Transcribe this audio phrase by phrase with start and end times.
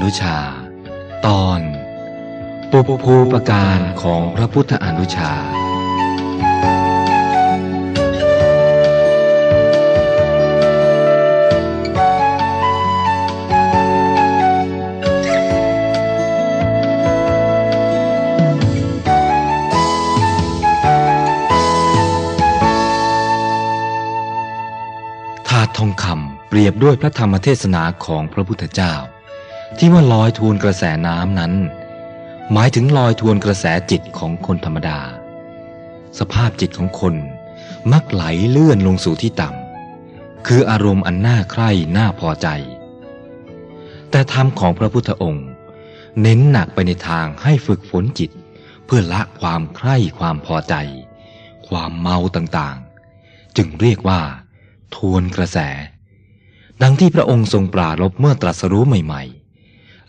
[0.00, 0.38] อนุชา
[1.26, 1.60] ตอน
[2.70, 5.32] ปุปภูปการของพระพุทธอนุชา
[25.48, 28.94] ถาดทองคำเปรียบด้วยพระธรรมเทศนาของพระพุทธเจ้า
[29.76, 31.52] ที่ว่าลอยทวนกระแสน้ำนั้น
[32.52, 35.00] หมายถึงลอยทวนกระแสจิตของคนธรรมดา
[36.18, 37.14] สภาพจิตของคน
[37.92, 42.48] มักไหลเลื่อนลงสู่ที่ต่ำคืออารมณ์อันน่าใคร่น่าพอใจ
[44.10, 45.46] แต่ธรรมของพระพุทธองค์
[46.22, 48.30] เน้นหนักไปในทางให้ฝึกฝนจิต
[48.84, 50.74] เพื่อละความใคร่ความพอใจ
[51.68, 54.20] ความเมาต่างๆ จึงเรียกว่า
[54.94, 55.58] ทวนกระแส
[56.82, 59.37] ดังที่พระองค์ทรงปรารบเมื่อตรัสรู้ใหม่ๆ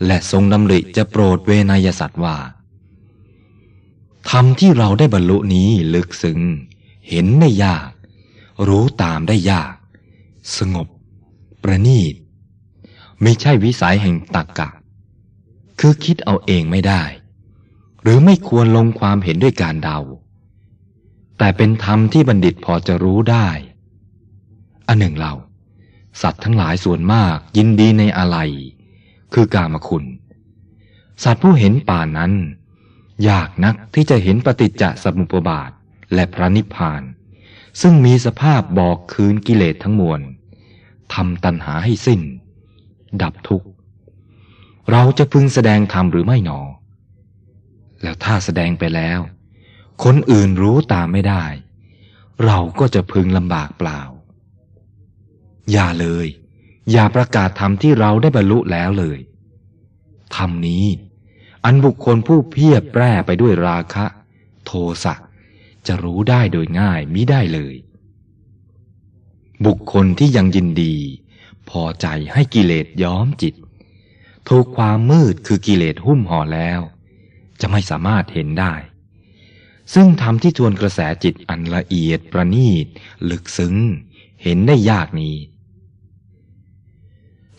[0.05, 2.38] และทรงดำริจะโปรดเวนยสัตว์ว่า
[4.30, 6.39] ธรรมที่เราได้บรรลุนี้ลึกซึ้ง
[7.09, 7.89] เห็นได้ยาก
[8.67, 9.73] รู้ตามได้ยาก
[10.58, 10.88] สงบ
[11.64, 12.15] ประณีต
[13.21, 14.70] ไม่ใช่วิสัยแห่งตักกะ
[15.80, 17.04] คือคิดเอาเองไม่ได้
[18.02, 19.99] หรือไม่ควรลงความเห็นด้วยการเดา
[21.38, 23.48] แต่เป็นธรรมที่บัณฑิตพอจะรู้ได้
[24.88, 25.33] อันหนึ่งเรา
[26.21, 28.38] สัตว์ทั้งหลายส่วนมากยินดีในอะไร
[29.34, 30.06] คือกามคุณ
[31.23, 32.34] สัตว์ผู้เห็นป่านั้น
[33.30, 35.72] ยากนักที่จะเห็นปฏิจจสมุปบาท
[36.14, 37.02] และพระนิพพาน
[37.82, 40.22] ซึ่งมีสภาพบอกคืนกิเลสทั้งมวล
[41.14, 42.22] ทำตัณหาให้สิ้น
[43.22, 43.68] ดับทุกข์
[44.92, 46.60] เราจะพึงแสดงธรรมหรือไม่หนอ
[48.02, 49.20] แล้วถ้าแสดงไปแล้ว
[50.04, 51.44] คนอื่นรู้ตามไม่ได้
[52.45, 54.02] เราก็จะพึงลำบากเปล่า
[55.72, 56.28] อย่าเลย
[56.92, 59.20] อย่าประกาศธรรมที่เราได้บรรลุแล้วเลย
[60.36, 60.86] ธรรมนี้
[61.66, 64.06] อันบุคคลผู้เพียบแปร่ไปด้วยราคะ
[64.66, 64.72] โท
[65.04, 65.16] สะ
[65.88, 67.76] จะรู้ได้โดยง่ายมิได้เลย
[69.66, 70.95] บุคคลที่ยังยินดี
[71.70, 73.56] พอใจให้กิเลสย้อมจิต
[74.50, 76.80] ถูกความมืดคือกิเลสหุ้มห่อแล้ว
[77.62, 78.73] จะไม่สามารถเห็นได้
[79.94, 82.86] ซึ่งธรรมที่ทวนกระแสจิตอันละเอียดประณีต
[83.30, 83.76] ลึกซึ้ง
[84.44, 85.36] เห็นได้ยากนี้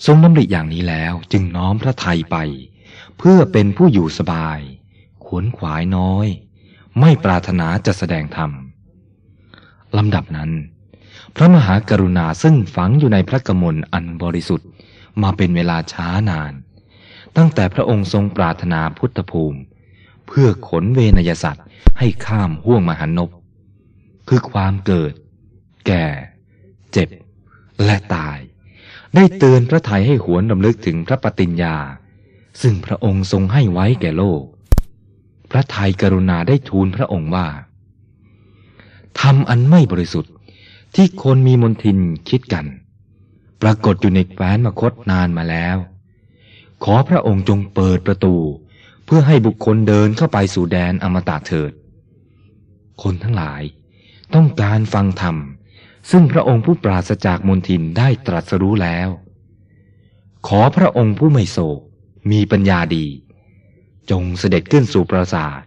[0.06, 2.36] ทรงดำริอย่างนี้แล้วจึงน้อมพระทัยไป
[3.18, 4.58] เพื่อเป็นผู้อยู่สบาย
[5.24, 6.26] ขวนขวายน้อย
[7.00, 8.50] ไม่ปรารถนาจะแสดงธรรม
[9.96, 10.50] ลำดับนั้น
[11.36, 14.68] พระมหากรุณาซึ่งฝังอยู่ในพระกมลอันบริสุทธิ์
[15.22, 16.52] มาเป็นเวลาช้านาน
[17.36, 19.60] ตั้งแต่พระองค์ทรงปรารถนาพุทธภูมิ
[20.26, 21.66] เพื่อขนเวนยสัตว์
[21.98, 23.30] ให้ข้ามห่วงมหันนบ
[24.28, 25.12] คือความเกิด
[25.86, 26.04] แก่
[26.92, 27.08] เจ็บ
[27.84, 28.38] และตาย
[29.14, 31.76] ได้เตือนพระไทยให้หวนรำลึกถึงพระปฏิญญา
[32.62, 34.42] ซึ่งพระองค์ทรงให้ไว้แก่โลก
[35.50, 37.46] พระไทยกรุณาได้ทูลพระองค์ว่า
[39.20, 40.32] ทำอันไม่บริสุทธิ์
[40.94, 41.98] ที่คนมีมนทิน
[42.28, 42.66] คิดกัน
[43.62, 45.76] ปรากฏอยู่ในแคว้นมคตนานมาแล้ว
[46.84, 48.34] ขอพระองค์จงเปิดประตู
[49.04, 51.72] เพื่อให้บุคคลเดินเข้าไปสู่แดนอมตะเถิด
[53.02, 53.62] คนทั้งหลาย
[54.34, 55.36] ต้องการฟังธรรม
[56.10, 59.08] ซึ่งพระองค์ผู้ปราศจากมนทินได้ตรัสรู้แล้ว
[60.46, 61.80] ขอพระองค์ผู้ไม่โศก
[62.30, 63.06] มีปัญญาดี
[64.10, 65.60] จงเสด็จขึ้นสู่ปราสาท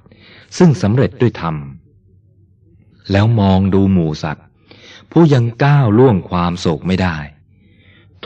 [0.57, 1.56] ซึ่งสำเร็จด้วยธรรม
[3.12, 4.48] แล้วมองดูหมู่สัตว์
[5.12, 7.18] ผู้ยังก้าวล่วงความโศกไม่ได้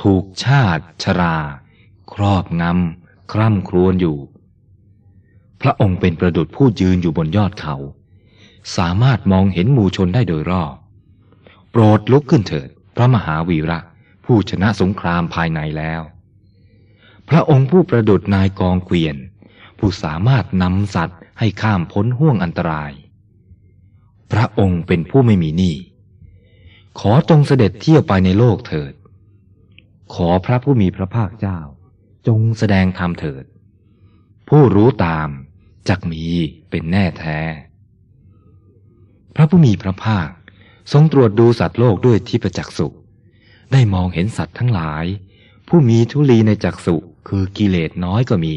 [0.02, 1.38] ถูกชาติชรา
[2.14, 4.18] ครอบงำ คร่ำครวญอยู่
[5.62, 7.76] พระองค์เป็นประดุจผู้ยืนอยู่บนยอดเขา
[8.78, 10.74] สามารถมองเห็นหมู่ชนได้โดยรอบ
[11.80, 13.80] รดลุกขึ้นเถิด พระมหาวีระ
[14.26, 16.02] ผู้ชนะสงครามภายในแล้ว
[17.30, 19.16] พระองค์ผู้ประดุจนายกองเกวียน
[19.78, 22.92] ผู้สามารถนำสัตว์ให้ข้ามพ้นห่วงอันตราย
[24.32, 25.76] พระองค์เป็นผู้ไม่มีหนี้
[27.00, 28.94] ขอจงเสด็จเที่ยวไปในโลกเถิด
[30.14, 31.60] ขอพระผู้มีพระภาคเจ้า
[32.28, 33.46] จงแสดงธรรมเถิด
[34.50, 35.30] ผู้รู้ตาม
[35.90, 36.24] จักมี
[36.70, 37.40] เป็นแน่แท้
[39.36, 40.30] พระผู้มีพระภาค
[40.92, 42.88] ทรงตรวจดูสัตว์โลกด้วยที่ประจักษ์สุ
[43.72, 45.06] ได้มองเห็นสัตว์ทั้งหลาย
[45.68, 46.96] ผู้มีทุลีในจักษุ
[47.28, 48.54] คือกิเลสน้อยก็มี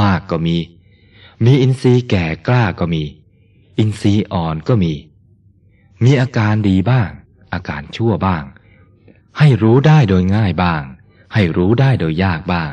[0.00, 0.56] มากก็มี
[1.44, 3.02] มีอินทรีย์แก่กล้าก็มี
[3.78, 4.92] อินทรีย์อ่อนก็มี
[6.04, 7.10] มีอาการดีบ้าง
[7.52, 8.44] อาการชั่วบ้าง
[9.38, 10.82] ให้รู้ได้โดยง่ายบ้าง
[11.34, 12.72] ให้รู้ได้โดยยากบ้าง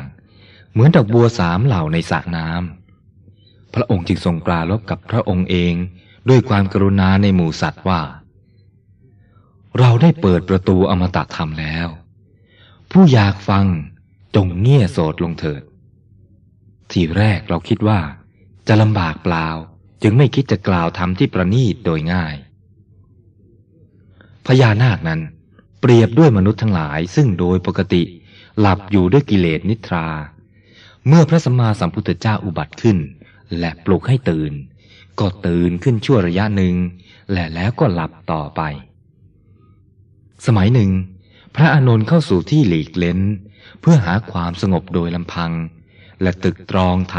[0.72, 5.74] เหมือนดอกบัวสามเหล่าในสระน้ำพระองค์จึงทรงปราลบกับพระองค์เอง
[6.28, 8.00] ด้วยความกรุณาในหมู่สัตว์ว่า
[9.78, 11.88] เราได้เปิดประตูอมตะธรรมแล้ว
[12.90, 13.66] ผู้อยากฟัง
[14.34, 15.62] จงเงี่ยโสดลงเถิด
[16.90, 18.00] ทีแรกเราคิดว่า
[18.68, 19.46] จะลำบากเปล่า
[20.02, 22.34] จึงไม่คิดจะกล่าวทำที่ประนีตโดยง่าย
[24.46, 25.20] พญานาคนั้น
[25.80, 28.02] เปรียบด้วยมนุษย์ทั้งหลาย ซึ่งโดยปกติ
[28.60, 30.08] หลับอยู่ด้วยกิเลสนิทรา
[31.06, 32.98] เมื่อพระสัมมาสัมพุทธเจ้าอุบัติขึ้น
[33.58, 34.52] และปลุกให้ตื่น
[35.20, 36.74] ก็ตื่นขึ้นชั่วระยะหนึ่ง
[37.32, 38.62] และแล้วก็หลับต่อไป
[40.46, 40.90] สมัยหนึ่ง
[41.54, 43.20] พระอานนท์เข้าสู่ที่หลีกเล้น
[43.80, 45.52] เพื่อหาความสงบโดยลำพัง
[46.22, 47.16] และตึกตรองท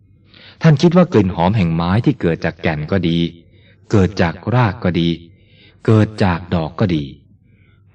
[0.00, 3.18] ำท่านคิดว่ากลิ่นหอมแห่งไม้ที่เกิดจากแก่นก็ดี
[3.90, 5.08] เกิดจากรากก็ดี
[5.86, 7.04] เกิดจากดอกก็ดี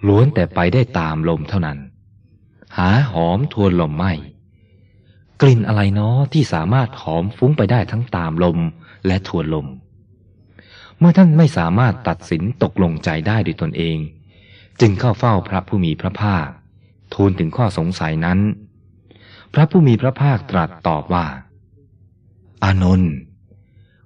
[0.07, 1.77] ล้วนแต่ไปได้ตามลมเท่านั้น
[2.77, 4.13] หาหอมทวนลมไม่
[5.41, 8.57] กลิ่นอะไรเนาะที่สามารถหอมฟุ้งไปได้ทั้งตามลม
[9.07, 9.67] และทวนลม
[10.99, 13.97] เมื่อท่านไม่สามารถตัดสินตกลงใจได้ด้วยตนเอง
[14.81, 16.47] จึงเข้าเฝ้าพระผู้มีพระภาค
[17.13, 18.39] ทูลถึงข้อสงสัยนั้น
[19.53, 21.25] พระผู้มีพระภาคตรัสตอบว่า
[22.63, 23.13] อานนท์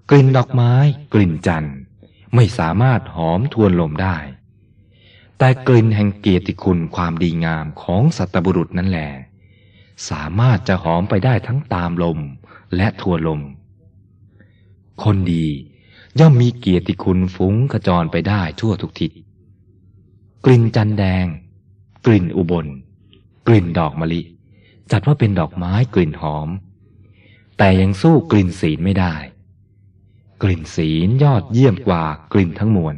[0.10, 0.74] กลิ่นดอกไม้
[1.14, 1.78] กลิ่นจันทร์
[2.36, 4.18] ไม่สามารถหอมทวนลมได้
[5.38, 9.10] แต่กลิ่นแห่งเกียรติคุณความดีงามของสัตบุรุษนั่นแหละ
[10.10, 12.20] สามารถจะหอมไปได้ทั้งตามลม
[12.76, 13.42] และทวนลม
[15.04, 15.48] คนดี
[16.20, 19.12] ย่อมมีเกียรติคุณฟุ้งกระจรไปได้ทั่วทุกทิศ
[20.50, 21.26] กลิ่นจันแดง
[22.06, 22.68] กลิ่นอุบล
[23.48, 24.22] กลิ่นดอกมะลิ
[24.92, 26.50] จัดว่าเป็นดอกไม้กลิ่นหอม
[27.58, 29.14] แต่ยังสู้กลิ่นศีลไม่ได้
[30.44, 32.04] กลิ่นศีลยอดเยี่ยมกว่า
[32.34, 32.96] กลิ่นทั้งมวล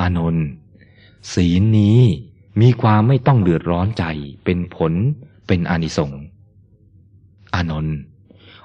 [0.00, 0.46] อานนท์
[1.34, 2.00] ศีลนี้
[2.60, 4.04] มีความไม่ต้องเดือดร้อนใจ
[4.44, 4.92] เป็นผล
[5.46, 6.22] เป็นอนิสงส์
[7.54, 7.96] อานนท์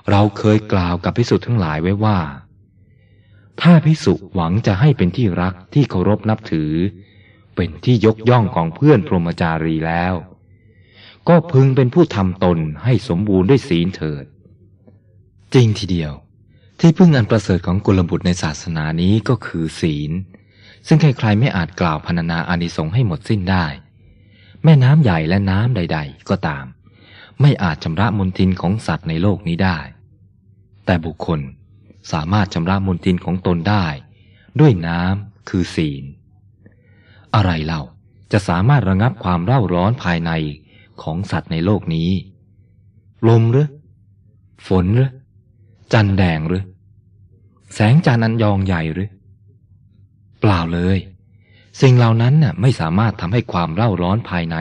[0.09, 2.17] เราเคยกล่าวกับพิสุทั้งหลายไว้ว่า
[3.61, 6.71] ถ้าพิสุหวังจะให้เป็นที่รักที่เคารพนับถือ
[7.57, 10.13] เป็นที่ยกย่องของเพื่อนพรหมจารีแล้ว
[11.27, 14.25] ก็พึงเป็นผู้ทำตนให้สมบูรณ์ด้วยศีลเถิด
[15.53, 16.13] จริงทีเดียว
[16.79, 20.11] ที่พึ่งอันประเสริฐของกุลบุตรในศาสนานี้ก็คือศีล
[20.87, 23.65] ซึ่งใครๆไม่อาจกล่าวพรรณนาอานิสงส์ให้หมดสิ้นได้
[24.63, 26.65] แม่น้ำใหญ่และน้ำใด ๆ ก็ตาม
[27.41, 29.79] ไม่อาจชำระมลทินของสัตว์ในโลกนี้ได้
[30.85, 31.39] แต่บุคคล
[32.11, 33.85] สามารถชำระมลทินของตนได้
[34.59, 36.03] ด้วยน้ำคือศีล
[37.35, 37.81] อะไรเล่า
[38.31, 40.31] จะสามารถระงับความเร่าร้อนภายใน
[41.01, 42.09] ของสัตว์ในโลกนี้
[43.27, 43.67] ลมหรือ
[44.67, 45.11] ฝนหรือ
[45.93, 46.63] จันแดงหรือ
[47.73, 49.09] แสงจันทร์อันยองใหญ่หรือ
[50.39, 50.97] เปล่าเลย
[51.81, 54.55] สิ่งเหล่านั้นน่ะไม่สามารถทำให้ความเร่าร้อนภายใน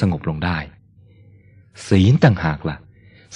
[0.00, 0.58] สงบลงได้
[1.88, 2.76] ศีลต่างหากละ่ะ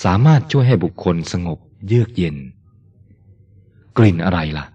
[0.04, 2.37] สามารถช่วยให้บุคคลสงบเยือกเย็น
[3.99, 4.66] กลิ่นอะไรล่ะ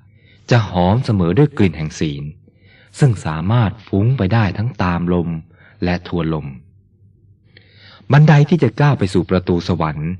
[0.52, 2.24] จะหอมเสมอด้วยกลิ่นแห่งศีล
[3.00, 5.30] ซึ่งสามารถฟุ้งไปได้ทั้งตามลม
[5.84, 6.48] และทวนลม
[8.12, 10.12] บันไดที่จะก้าวไปสู่ประตูสวรรค์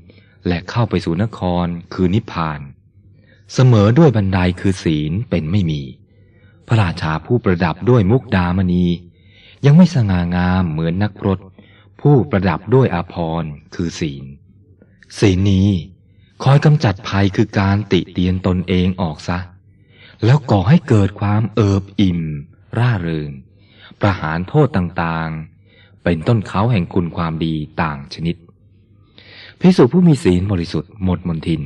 [0.48, 2.60] และเข้าไปสู่นครคือนิพพาน
[3.54, 5.82] เสมอด้วยบันไดคือศีลเป็นไม่มี
[6.68, 8.86] พระราชาผู้ประดับด้วยมุกดามณี
[9.64, 11.38] ยังไม่สง่างามเหมือนนักพรต
[12.00, 14.24] ผู้ประดับด้วยอาภรณ์คือศีล
[15.18, 15.68] ศีลนี้
[16.44, 19.38] คอยกำจัดภัยคือการติเตียนตนเองออกซะ
[20.24, 22.20] แล้วก่อให้เกิดความเอิบอิ่ม
[22.78, 23.30] ร่าเริง
[24.00, 28.36] ประหารโทษต่างๆ เป็นต้นเขาแห่งคุณความดีต่างชนิด
[29.60, 31.62] พิสุผู้มีศีลบริสุทธิ์หมดมนทิน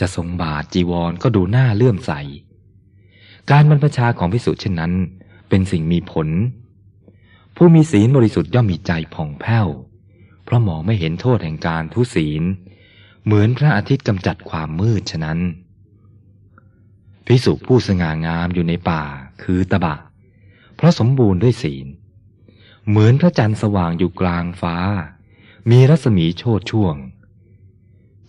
[0.00, 2.12] จะทรงบาทจีวรก็ดูหน้าเลื่อมใส
[3.50, 4.92] การบรรพชาของพิสุเช่นนั้น
[5.48, 6.28] เป็นสิ่งมีผล
[7.56, 9.68] ผู้มีศีลบริสุทธิ์ย่อมมีใจผ่องแผ้ว
[10.44, 12.42] เพราะมองไม่เห็นโทษแห่งการทุศีล
[13.24, 15.38] เหมือนพระอาทิตย์กำจัดความมืดฉะนั้น
[17.26, 19.02] พิสุผู้สง่างามอยู่ในป่า
[19.42, 19.94] คือตบะ
[20.78, 21.86] เพราะสมบูรณ์ด้วยศีล
[22.88, 24.76] เหมือนพระจันทร์สว่างอยู่กลางฟ้า
[25.70, 26.96] มีรัศมีโชดช่วง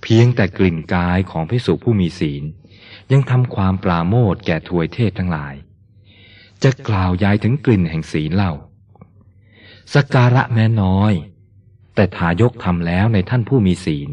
[0.01, 2.43] เพียงแต่กลิ่นกายของพิสุผู้มีศีล
[3.11, 5.55] ยังทำความปราโมทแก่ทวยเทพทั้งหลาย
[6.63, 8.53] จะกล่าวยายถึงกลิ่นแห่งศีลเล่า
[9.93, 11.13] สการะแม้น้อย
[11.95, 14.09] แต่ทายกทำแล้วในท่านผู้มีศีล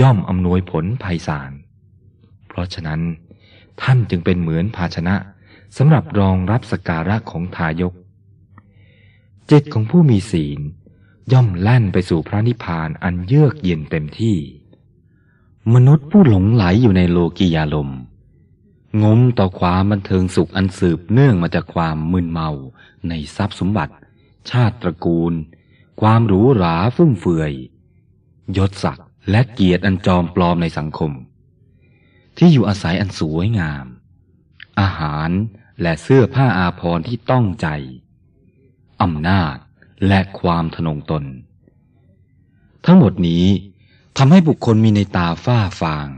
[0.00, 1.52] ย่อมอำนวยผลภัยสาร
[2.48, 3.00] เพราะฉะนั้น
[3.82, 5.16] ท่านจึงเป็นเหมือนภาชนะ
[5.76, 7.94] สำหรับรองรับสการะของทายก
[9.50, 10.60] จิตของผู้มีศีล
[11.32, 14.36] ย่อมแล่นไปสู่พระนิพพานอันเยือกเย็นเต็มที่
[15.74, 17.90] มนุษย์ผู้หลงไหลอยู่ในโลกียาลม
[19.02, 22.50] งมต่อความบันเทิงสุขอันสืบเนื่องมาจากความมึนเมา
[23.08, 23.94] ในทรัพย์สมบัติ
[24.50, 25.32] ชาติตระกูล
[26.00, 27.52] ความหรูหราฟุ่มเฟือย
[28.56, 31.12] ยศศักดิ์และเกียรติอันจอมปลอมในสังคม
[32.36, 33.86] ที่อยู่อาศัยอันสวยงาม
[34.80, 35.30] อาหาร
[35.82, 37.66] และเสื้อผ้าอาภรณ์ที่ต้องใจ
[39.02, 39.56] อำนาจ
[40.08, 41.24] และความทนงตน
[42.84, 43.44] ทั้งหมดนี้
[44.18, 46.08] ทำให้บุคคลมีในตาฝ้าฟาง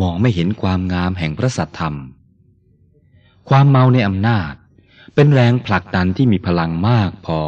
[0.00, 1.94] มองไม่เห็นความงามแห่งพระสัตธรรม
[3.48, 4.52] ความเมาในอำนาจ
[5.14, 7.40] เป็นแรงผลักดันที่มีพลังมากพอ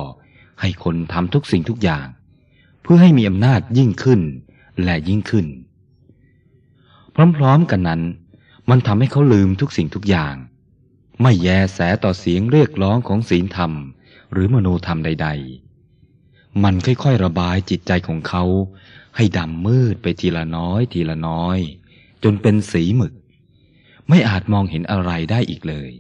[0.61, 2.07] ให้คนทำทุกสิ่งทุกอย่าง
[2.83, 4.21] เพื่อให้มีอำนาจยิ่งขึ้น
[4.83, 5.47] และยิ่งขึ้น
[7.37, 8.03] พร้อมๆกันนั้น
[8.71, 10.35] มันทำให้เขาลืมทุกสิ่งทุกอย่าง
[11.23, 13.73] ไม่แยแสต่อเสียงเรียกร้องของศีลธรรม
[14.33, 15.29] หรือมโนธรรมใด
[15.95, 18.45] ๆ มันค่อยๆระบายจิตใจของเขา
[19.17, 21.59] ให้ดำมืดไปทีละน้อยทีละน้อย
[22.23, 23.15] จนเป็นสีหมึก
[24.09, 25.91] ไม่อาจมองเห็นอะไรได้อีกเลย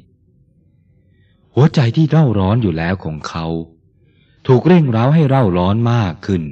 [1.54, 3.46] หัวใจที่เร่าร้อนอยู่แล้วของเขา
[4.46, 6.42] ถูกเร่งร้าให้เร่าร้อนมากขึ้น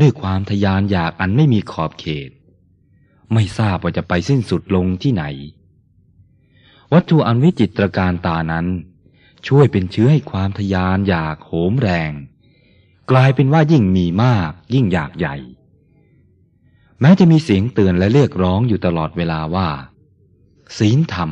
[0.00, 2.30] ด้วยความทยานอยากอันไม่มีขอบเขต
[3.32, 5.24] ไม่ทราบว่าจะไปสิ้นสุดลงที่ไหน
[6.92, 8.66] วัตถุอันวิจิตรการตานั้น
[9.46, 12.12] ช่วยเป็นเชื้อให้ความทยานอยากโหมแรง
[13.10, 15.36] กลายเป็นว่ายิ่งมีมากยิ่งอยากใหญ่
[17.00, 19.68] แม้จะมีเสียงเตือนและเรียกร้องอยู่ตลอดเวลาว่า
[20.78, 21.30] ศีลธรรม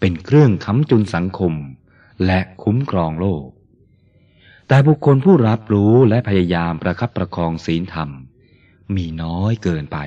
[0.00, 1.54] เป็นเครื่องค้ำจุนสังคม
[2.26, 3.46] และคุ้มครองโลก
[4.68, 8.10] แต่บุคคลผู้รับรู้และพยายามประคับประคองศีลธรรม
[8.94, 9.98] มีน้อยเกินไป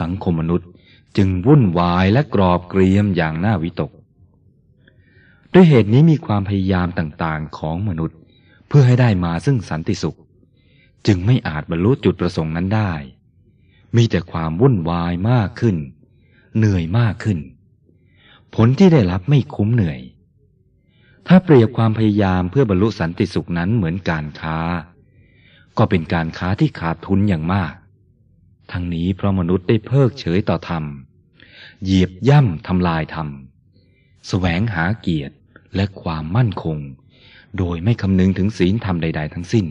[0.00, 0.68] สังคมมนุษย์
[1.16, 3.90] จึงวุ่นวายและกรอบเกรียมอย่างน่าวิตก
[5.52, 8.18] ด้วยเหตุนี้มีความพยายามต่างๆของมนุษย์
[8.68, 10.18] เพื่อให้ได้มาซึ่งสันติสุข
[11.06, 12.92] จึงไม่อาจบรรลุจุดประสงค์นั้นได้
[13.96, 15.76] มีแต่ความวุ่นวายมากขึ้น
[16.56, 17.38] เหนื่อยมากขึ้น
[18.54, 20.00] ผลที่ได้รับไม่คุ้มเหนื่อย
[21.26, 24.58] ถ้าเปรียบความพยายามเพื่อบรรลุสันติสุขนั้นเหมือนการค้า
[25.78, 27.72] ก็เป็นการค้าที่ขาดทุนอย่างมาก
[28.72, 30.84] ทั้งนี้เพราะมนุษย์ได้เพิกเฉยต่อธรรม
[31.84, 33.28] เหยียบย่ำทำลายธรรม
[34.28, 35.36] แสวงหาเกียรติ
[35.76, 36.78] และความมั่นคง
[37.58, 39.66] โดยไม่คำนึงถึงศีลธรรมใด ๆ ทั้งสิ้น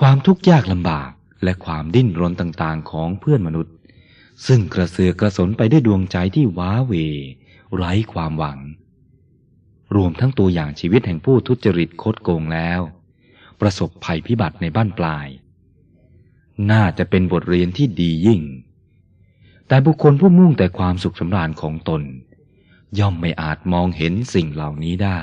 [0.00, 1.10] ความทุกข์ยากลำบาก
[1.44, 3.74] และความดิ้นรนต่างๆของเพื่อนมนุษย์
[4.46, 6.92] ซึ่งกระเสือกกระสนไปด้วยดวงใจที่ว้าเว
[7.74, 8.58] ไร้ความหวัง
[9.96, 12.80] รวมทั้งตัวอย่างชีวิตแห่งผู้ทุจริตคดโกงแล้ว
[13.60, 15.28] ประสบภัยพิบัติในบ้านปลาย
[16.70, 18.42] น่าจะเป็นบทเรียนที่ดียิ่ง
[19.68, 22.02] แต่บุคคลผู้มุ่งแต่ความสุขสำราญของตน
[22.98, 25.20] ย่อมไม่อาจมองเห็นสิ่งเหล่านี้ได้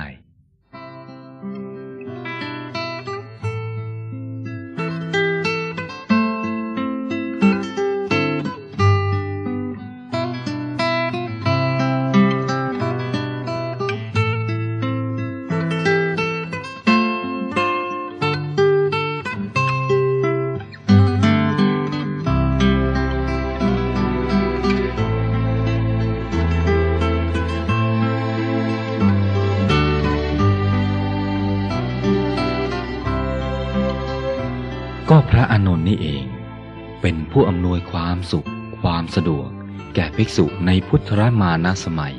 [40.24, 42.16] ภิกษุในพุทธรมานาสมัย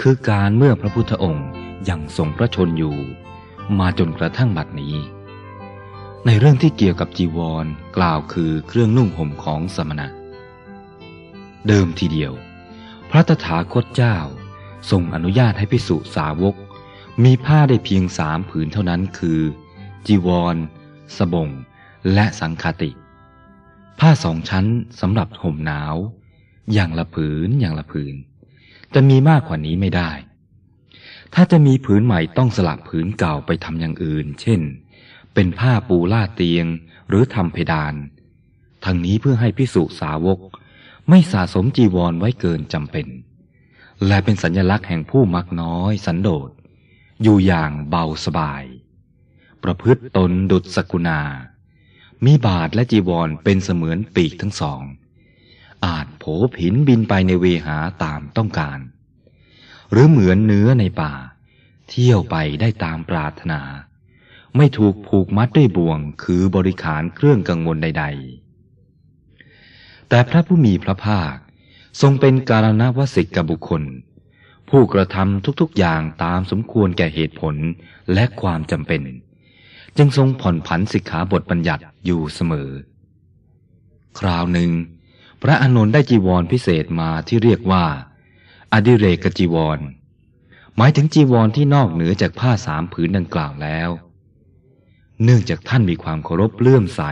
[0.00, 1.48] คือการเมื่อพระพุทธองค์
[1.88, 2.96] ยังทรงพระชนอยู่
[3.78, 4.96] มาจนกระทั่งบัดนี้
[6.26, 7.66] ในเรื่องที่เกี่ยวกับจีวร
[7.96, 10.08] กล่าวคือเครื่องนุ่งห่มของสมณะ
[11.68, 12.32] เดิมทีเดียว
[13.10, 14.16] พระตถาคตเจ้า
[14.90, 16.54] ทรงอนุญาตให้ภิกษุสาวก
[17.24, 19.40] มีผ้าได้เพียงสามผืนเท่านั้นคือ
[20.06, 20.56] จีวร
[21.16, 21.48] สบง
[22.14, 22.90] และสังคติ
[23.98, 24.66] ผ้าสองชั้น
[25.00, 25.96] สำหรับห่มหนาว
[26.72, 28.14] อย่างละผืนอย่างละผืน
[28.94, 30.10] จะมีมากกว่านี้ไม่ได้
[31.34, 34.60] ถ้าจะมีผืนใหม่ต้องสลับผืนเก่าไปทำอย่างอื่น เช่น
[35.34, 36.66] เป็นผ้าปูลาดเตียง
[37.08, 37.94] หรือทำเพดาน
[38.84, 40.38] ทั้งนี้เพื่อให้พิสุสาวก
[41.08, 43.06] ไม่สะสมจีวรไว้เกินจำเป็น
[44.06, 46.50] และเป็นสัญลักษณ์แห่งผู้มักน้อยสันโดษ
[47.22, 48.64] อยู่อย่างเบาสบาย
[49.62, 51.20] ประพฤติตนดุจสกุณา
[52.24, 54.82] มีบาทและจีวรเป็นเสมือนปีกทั้งสอง
[55.84, 56.24] อาจโผ
[56.56, 58.78] ผินบินไปในเวหาตามต้องการ
[59.90, 61.12] หรือเหมือนเนื้อในป่า
[61.88, 63.60] เที่ยวไปได้ตามปรารถนา
[64.56, 68.04] ไม่ถูกผูกมัดด้วยบ่วงคือบริขารเครื่องกังวลใด
[68.86, 71.34] ๆ แต่พระผู้มีพระภาค
[72.00, 73.82] ทรงเป็นการณวสิกกับบุคคล
[74.68, 77.54] ผู้กระทำทุกๆอย่างตามสมควรแก่เหตุผล
[78.14, 79.02] และความจำเป็น
[79.96, 82.70] จึงทรงผ่อนผันสิกขาบทบัญญัติอยู่เสมอ
[84.18, 84.70] คราวหนึ่ง
[85.46, 87.84] พระอานนท์ได้จีวรพิเศษมาที่เรียกว่า
[88.72, 89.78] อดิเรกจีวร
[90.76, 93.90] หมายถึงจีวรที่นอกเหนือจากผ้าสามผืนดังกล่าวแล้ว
[95.24, 97.02] เนื่องจากท่านมีความเคารพเลื่อมใส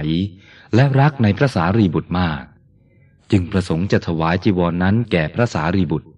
[0.74, 2.42] และรักในพระสารีบุตรมาก
[3.30, 6.08] จึงประสงค์จะถวายจีวรนนั้นแก่พระสารีบุตร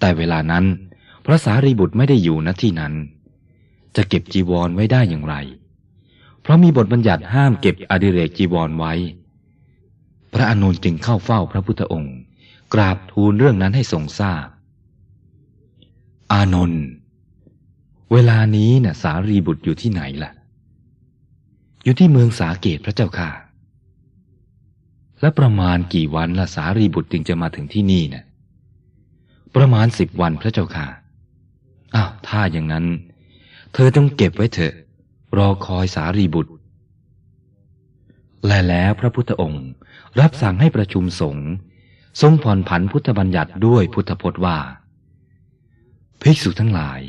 [0.00, 0.64] แต่เวลานั้น
[1.26, 2.94] พระสารีบุตรไม่ได้อยู่ณที่นั้น
[3.96, 5.34] จะเก็บจีวรไว้ได้อย่างไร
[6.42, 8.94] เพราะมีบทบัญญัติห้ามเก็บอดิเรกจีวรไว้
[10.38, 12.16] ระอานนจึงเข้าเฝ้าพระพุทธองค์
[12.74, 14.46] กราบทูลเรื่องนั้นให้ทรงทราบ
[16.32, 16.84] อานนท์
[18.12, 20.32] เวลานี้น่ะสารีบุตรอยู่ที่ไหนล่ะ
[21.84, 23.30] อยู่ที่เมืองสาเกตพระเจ้าค่ะ
[25.20, 28.24] และประมาณกี่วันละสารีบุตรจึงจะมาถึงที่นี่น่ะ
[29.56, 30.86] ประมาณสิบวันพระเจ้าค่ะ
[31.94, 32.84] อ้าวถ้าอย่างนั้น
[33.72, 34.74] เธอต้องเก็บไว้เถอะ
[35.36, 36.52] รอคอยสารีบุตร
[38.46, 39.66] และแล้วพระพุทธองค์
[40.20, 41.48] รับสั่งให้ประชุมสงฆ์
[42.20, 44.58] ทรงผ่อนผันพุทธบัญญัติด้วยพุทธพจน์ว่า
[46.22, 47.00] ภิกษุทั้งหลาย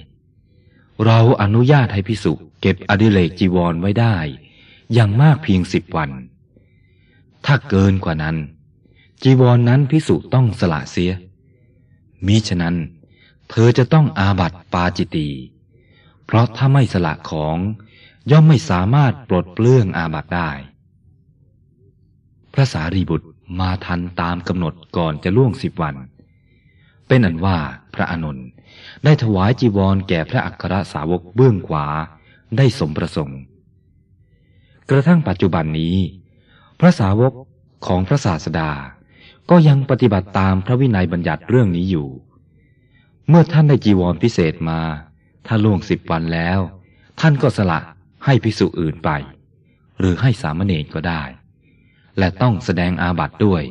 [1.06, 4.16] เราอนุญาตให้พิสุเก็บอดิเรกจีวรไว้ได้
[4.94, 6.10] อย่างมากเพียงสิบวัน
[7.46, 8.38] ถ้าเกินกว่านั้น
[9.24, 11.14] จีวรนนั้นพิสุต้องสละเสีย
[12.26, 12.76] มิฉะนั้น
[13.50, 15.30] เธอจะต้องอาบัติปาจิตี
[16.26, 17.58] เพราะถ้าไม่สละของ
[18.32, 20.52] ย่อมไม่สามารถปลดเปลื้องอาบัติได้
[22.58, 23.28] ระสารีบุตร
[23.60, 25.96] มาทันตามกำหนดก่อนจะล่วงสิบวัน
[27.08, 27.58] เป็นอันว่า
[27.94, 28.38] พระอานน
[29.04, 31.86] ได้ถวายจีวรแก่พระอัครสาวกเบื้องขวา
[32.58, 33.42] ได้สมประสงค์
[34.90, 35.96] กระทั่งปัจจุบันนี้
[36.80, 37.34] พระสาวก
[37.88, 38.72] ของพระศาสดา
[39.50, 42.08] ก็ยังปฏิบัติตามพระวินัยบัญญัติเรื่องนี้อยู่
[43.28, 44.80] เมื่อท่านได้จีวรพิเศษมา
[45.48, 46.60] ถ้าล่วงสิบวันแล้ว
[47.20, 47.80] ท่านก็สละ
[48.26, 49.10] ให้พิสุอื่นไป
[50.00, 51.24] หรือให้สามเณรก็ได้
[52.20, 53.64] และต้องแสดงอาบัติด้วย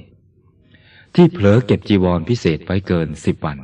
[1.15, 3.59] ที่เผลอเก็บจีวรพิเศษไว้เกินสิบวัน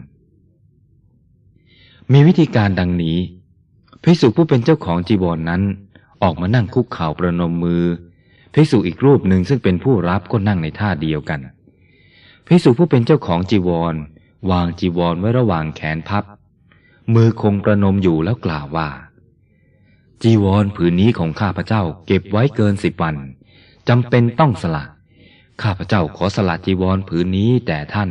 [2.13, 3.19] มีวิธีการดังนี้
[4.03, 5.63] ภิกษุผู้เป็นเจ้าของจีวรนนั้น
[6.23, 7.85] ออกมานั่งคุกเข่าประนมมือ
[8.55, 11.41] ภิกษุอีกรูปหนึ่งซึ่งเป็นผู้รับก็นั่งในท่าเดียวกัน
[12.47, 13.95] ภิกษุผู้เป็นเจ้าของจีวร
[14.51, 16.25] วางจีวรไว้ระหว่างแขนพับ
[17.15, 18.89] มือคงประนมอยู่แล้วกล่าวว่า
[20.23, 23.17] จีวรผืนนี้ของข้าพเจ้าเก็บไว้เกินสิบวัน
[23.89, 24.85] จำเป็นต้องสละ
[25.63, 28.11] ข้าพเจ้าขอสละจีวรผืนนี้แต่ท่าน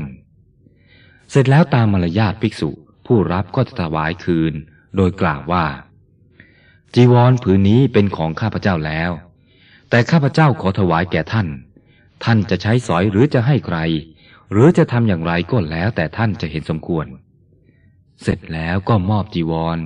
[1.29, 2.69] เสร็จแล้วตามมารยาทภิกษุ
[3.05, 4.53] ผู้รับก็จะถวายคืน
[4.95, 5.65] โดยกล่าวว่า
[6.95, 9.11] จีวรผืนนี้เป็นของข้าพเจ้าแล้ว
[9.89, 11.47] แต่ข้าพเจ้าขอถวายแก่ท่าน
[12.23, 13.77] ท่านจะใช้สอยหรือจะให้ใคร
[14.51, 17.05] หรือจะทำอย่างไรก็แล้วแต่ท่านจะเห็นสมควร
[18.21, 19.77] เสร็จแล้วก็มอบจีวร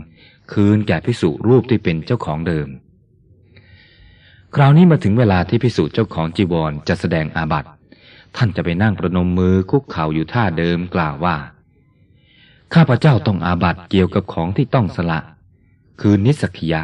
[0.53, 2.67] คืนแก่พิสุรูปที่เป็นเจ้าของเดิม
[4.57, 7.69] คราวนี้มาถึงเวลาที่พิสุเจ้าของจีวรจะแสดงอาบัติ
[8.35, 11.35] ท่านจะไปนั่งประนมมือคุกเข่าอยู่ท่าเดิมกล่าวว่า
[12.73, 15.19] ข้าพเจ้าต้องอาบัติเกี่ยวกับของที่ต้องสละ
[16.01, 16.81] คือนิสกิยะ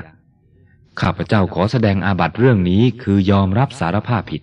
[1.01, 4.41] ข้าพเจ้าขอแสดงอาบัติเรื่องนี้คือยอมรับสารภาพผิด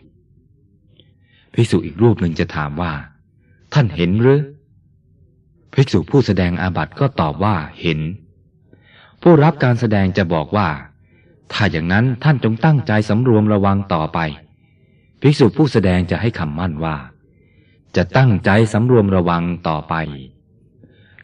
[1.55, 2.93] ภิกษุอีกรูปหนึ่งจะถามว่า
[3.75, 4.41] ท่านเห็นหรือ
[5.75, 7.99] ภิกษุผู้แสดงอาบัติก็ตอบว่าเห็น
[9.23, 10.69] ผู้รับการแสดงจะบอกว่า
[11.53, 14.19] ถ้าอย่างนั้นท่านจงตั้งใจสำรวมระวังต่อไป
[15.21, 16.97] ภิกษุผู้แสดงจะให้คำมั่นว่า
[17.97, 19.95] จะตั้งใจสำรวมระวังต่อไป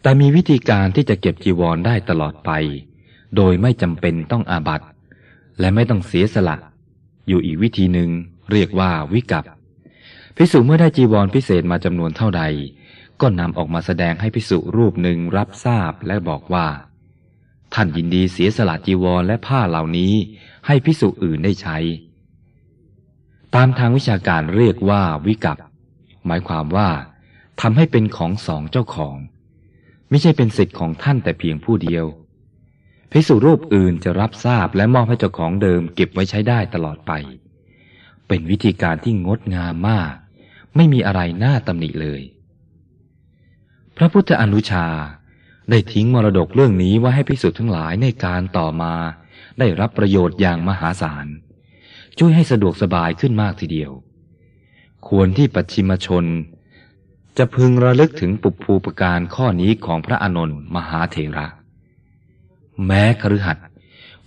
[0.03, 2.51] แต่มีวิธีการที่จะเก็บจีวรได้ตลอดไป
[3.37, 4.83] โดยไม่จำเป็นต้องอาบัต
[5.61, 6.57] และไม่ต้องเสียสละ
[7.29, 8.11] อยู่อีกวิธีหนึ่ง
[8.51, 9.45] เรียกว่าวิกัป
[10.37, 12.43] พิสุเมื่อได้จีวรพิเศษมาจำนวนเท่าใด
[13.21, 16.67] ก็นำออกมาแสดงให้พิสุรูปหนึ่งรับทราบและบอกว่า
[17.75, 20.15] ท่านยินดีเสียสละจีวรและผ้าเหล่านี้
[20.67, 21.77] ให้พิสุอื่นได้ใช้
[23.55, 25.59] ตามทางวิชาการเรียกว่าวิกัป
[26.27, 26.89] หมายความว่า
[27.61, 29.17] ทำให้เป็นของสองเจ้าของ
[30.11, 32.05] ไม่ใช่เป็นสิทธิ์ของท่านแต่เพียงผู้เดียว
[33.13, 37.13] พิสุรูปอื่นจะรับทราบและมอบให้เจ้าของเดิมเก็บไว้ใช้ได้ตลอดไป
[38.29, 40.13] เป็นวิธีการที่งดงามมาก
[40.77, 42.23] ไม่มีอะไรน่าตำหนิเลย
[43.97, 44.87] พระพุทธอนุชา
[45.71, 48.95] ได้ทิ้งมรดกเรื่องนี้ไว้ให้พิสุทั้งหลายในการต่อมา
[49.59, 51.27] ได้รับประโยชน์อย่างมหาศาล
[52.19, 53.93] ช่วยให้สะดวกสบายขึ้นมากทีเดียว
[55.09, 56.25] ควรที่ปัจฉิมชน
[57.39, 61.47] จะพึงระลึกถึงปุพภูปการข้อนี้ของพระอนนท์มหาเถระ
[62.87, 63.67] แม้คฤหัสถ์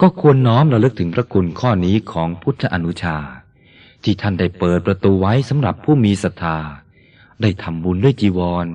[0.01, 3.17] ก็ควรน้อมระลึกถึงพระคุณข้อนี้ของพุทธอนุชา
[4.03, 6.57] ที่ท่านได้เปิดประตูไว้สำหรับผู้มีศรัทธา
[7.41, 8.67] ได้ทำบุญด้วยจีวร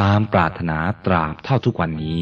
[0.00, 2.20] ตามปรารถนาตราบเท่าทุกวันนี้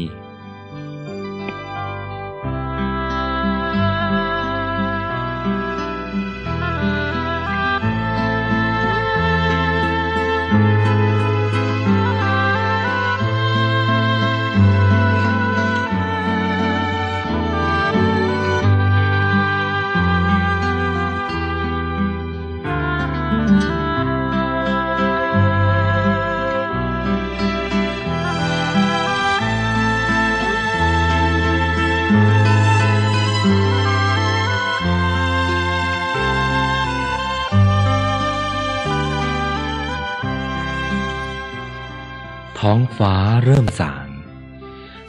[42.71, 44.07] ท้องฟ้าเริ่มสาง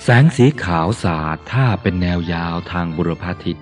[0.02, 3.60] แสงสีขาวสาดท่าเป็นแนวยาวทางบุรพาทิต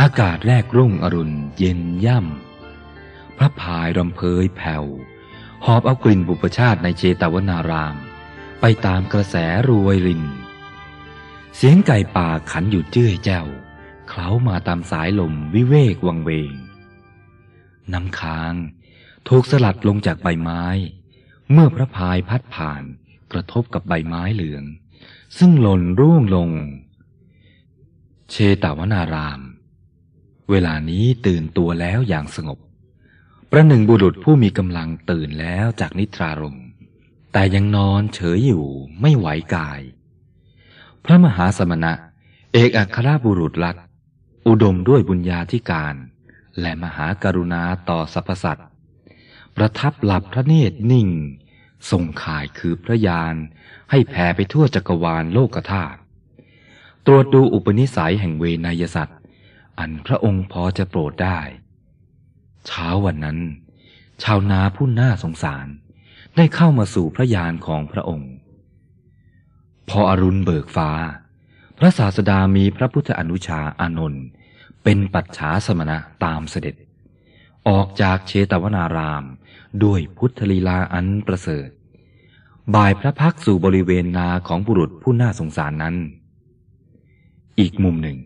[0.00, 4.84] อากาศแรกรุ่งอรุณเย็นย่ำ พระพายรำเพยแผ่ว
[5.64, 7.96] หอบเอากลิ่นบุปชาติในเจตวนาราม
[8.60, 9.36] ไปตามกระแส
[9.68, 10.22] รวยริน
[11.56, 13.46] เสียงไก่ป่าขันอยู่เจ้ยแจ้ว
[14.08, 16.52] เคล้ามาตามสายลมวิเวกวังเวง
[17.92, 18.54] น้ำค้าง
[19.28, 20.64] ถูกสลัดลงจากใบไม้
[21.50, 22.82] เมื่อพระพายพัดผ่าน
[23.32, 24.64] กระทบกับใบไม้เหลือง
[25.38, 26.50] ซึ่งหล่นร่วงลง
[28.30, 29.40] เชตวนาราม
[30.50, 32.58] เวลานี้ตื่นตัวแล้วอย่างสงบ
[33.50, 36.58] ประหนึ่งบุรุษผู้มีกำลังตื่นแล้วจากนิทรารม
[37.32, 38.66] แต่ยังนอนเฉยอยู่
[39.00, 39.80] ไม่ไหวกาย
[41.04, 41.92] พระมหาสมณะ
[42.52, 43.80] เอกอัครบุรุษลักษ
[44.46, 45.94] อุดมด้วยบุญญาธิการ
[46.60, 48.68] และมหากรุณาต่อสรรพสัตว์
[49.56, 51.08] ประทับหลับพระเนตรนิ่ง
[51.90, 53.34] ทรงข่ายคือพระยาน
[53.90, 55.98] ให้แผ่ไปทั่วจักรวาลโลกธาตุ
[57.06, 59.20] ตรวจดูอุปนิสัยแห่งเวนยสัตว์
[59.78, 61.38] อันพระองค์พอจะโปรดได้
[62.66, 63.38] เช้าวันนั้น
[64.22, 65.66] ชาวนาผู้น่าสงสาร
[66.36, 68.32] ได้เข้ามาสู่พระยานของพระองค์
[69.88, 70.90] พออรุณเบิกฟ้า
[71.78, 74.24] พระศาสดามีพระพุทธอนุชาอานนท์
[74.84, 76.76] เป็นปัจฉาสมณะตามเสด็จ
[77.68, 79.24] ออกจากเชตวนาราม
[79.84, 81.68] ด้วยพุทธลีลาอันประเสริฐ
[82.74, 85.96] บ่ายพระพักสู่บริเวณนาของบุรุษผู้น่าสงสารนั้น
[87.60, 88.18] อีกมุมหนึ่ง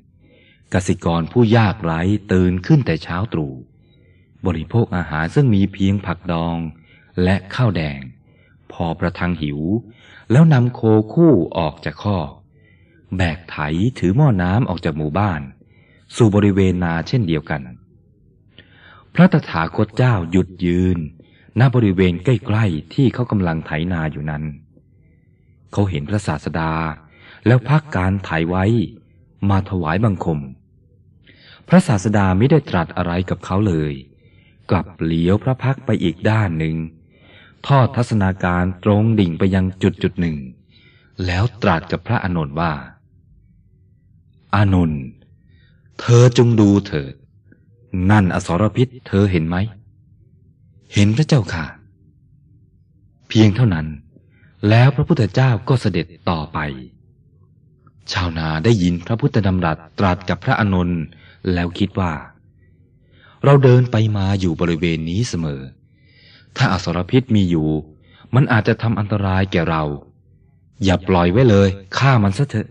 [0.75, 2.01] กสิกรผู้ยากไร้
[2.33, 3.53] ตื่นขึ้นแต่เช้าตรู่
[4.47, 6.59] บริโภคอาหารซึ่งมีเพียงผักดอง
[7.23, 8.01] และข้าวแดง
[8.73, 9.61] พอประทังหิว
[10.31, 10.81] แล้วนำโค
[11.13, 12.19] คู่ออกจากข้อ
[13.17, 13.57] แบกไถ
[13.99, 15.41] ถือหม้อน้ำออกจากหมู่บ้าน
[16.17, 17.63] สู่บริเวณนาเช่นเดียวกัน
[19.15, 20.99] พระตถาคตเจ้าหยุดยืน
[21.61, 24.45] ณบริเวณใกล้ๆที่เขากำลังไถนาอยู่นั้น
[25.73, 26.73] เขาเห็นพระศาสดา
[27.47, 28.65] แล้วพักการไถไว้
[29.51, 30.41] มาถวายบังคม
[31.69, 33.93] พระศาสดาไม่ได้ตรัสอะไรกับเขาเลย
[34.71, 36.77] กลับเหลียวพระพักไปอีกด้านหนึ่ง
[37.67, 40.37] ทอดทัศนาการตรงดิ่งไปยังจุดจุดหนึ่ง
[41.27, 42.73] แล้วตรัสกับพระอานนท์ว่า
[44.55, 45.03] อานนท์
[46.01, 47.15] เธอจงดูเถิด
[48.11, 49.57] นั่นอสรพิษเธอเห็นไหม
[50.95, 51.65] เห็นพระเจ้าค่ะ
[53.29, 53.87] เพียงเท่านั้น
[54.69, 56.59] แล้วพระพุทธเจ้าก็เสด็จต่อไป
[58.13, 61.03] ชาวนาได้ยินพระพุทธดำรัสตรัสกับพระอานนท์
[61.53, 62.13] แล้วคิดว่า
[63.45, 65.61] เราเดินไปมาอยู่บริเวณนี้เสมอ
[66.57, 67.69] ถ้าอสรพิษมีอยู่
[68.35, 69.83] มันอาจจะทำอันตรายแก่เรา
[70.85, 71.69] อย่าปล่อยไว้เลย
[71.99, 72.69] ฆ่ามันซะเถอะ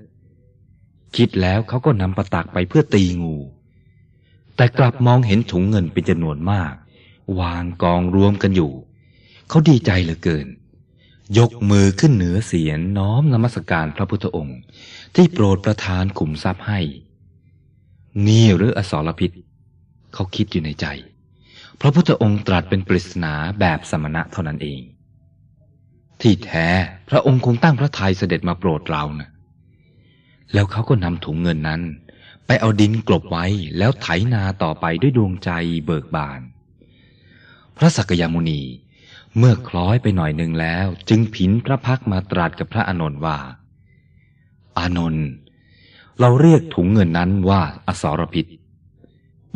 [1.15, 3.35] คิดแล้วเขาก็นำประตักไปเพื่อตีงู
[4.55, 6.73] แต่กลับมองเห็นถุงเงินเป็นจำนวนมาก
[7.39, 8.71] วางกองรวมกันอยู่
[9.49, 10.47] เขาดีใจเหลือเกิน
[11.37, 14.59] ยกมือขึ้นเหนือเสียนน้อมนมัสการพระพุทธองค์
[15.15, 16.79] ที่โปรดประทานขุมทรัพย์ให้
[18.27, 19.31] นี่หรืออสรพิษ
[20.13, 20.85] เขาคิดอยู่ในใจ
[21.81, 24.81] พระพุทธองค์ตรัสเป็นปริศนาแบบสมณะเท่านั้นเอง
[26.21, 26.67] ที่แท้
[27.09, 29.29] พระองค์คงตั้งพระทัยเสด็จมาโปรดเรานะ
[30.53, 31.81] แล้วเขาก็นำถุงเงินนั้น
[32.45, 33.45] ไปเอาดินกลบไว้
[33.77, 35.49] แล้วไถนาต่อไปด้วยดวงใจ
[35.85, 36.41] เบิกบาน
[37.77, 38.61] พระสักยมุนี
[39.37, 43.37] เมื่อคล้อยไปหน่อยหนึ่งแล้ว จึงผินพระพักมาตรัสกับพระอานนท์ว่า
[44.79, 45.27] อานนท์
[46.19, 48.45] เราเรียกถุงเงินนั้นว่าอสรพิษ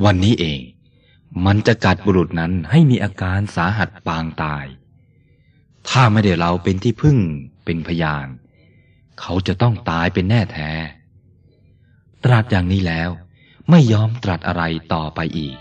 [0.05, 0.59] วันนี้เอง
[1.45, 4.65] มันจะกัดบุรุษนั้นให้มีอาการสาหัสปางตาย
[5.89, 7.17] ถ้าไม่ได้เราเป็นที่พึ่ง
[7.65, 8.27] เป็นพยาน
[9.19, 10.71] เขาจะต้องตายเป็นแน่แท้
[12.23, 13.09] ตรัสอย่างนี้แล้ว
[13.69, 15.57] ไม่ยอมตรัสอะไรต่อไปอีก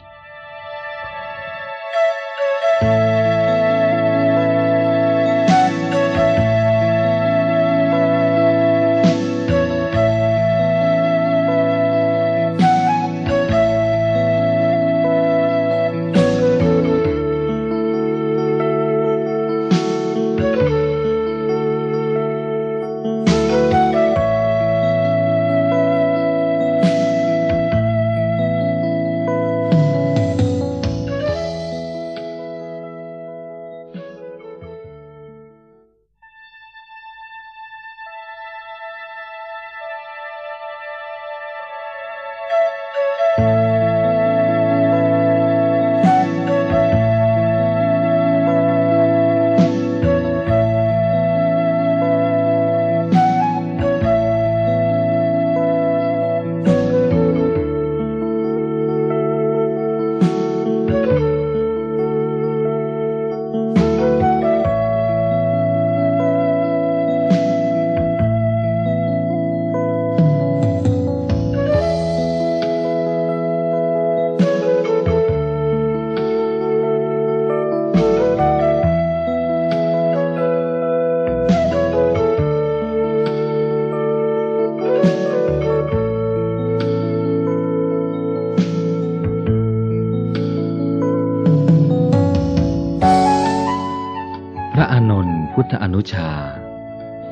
[95.70, 96.30] ธอนุชา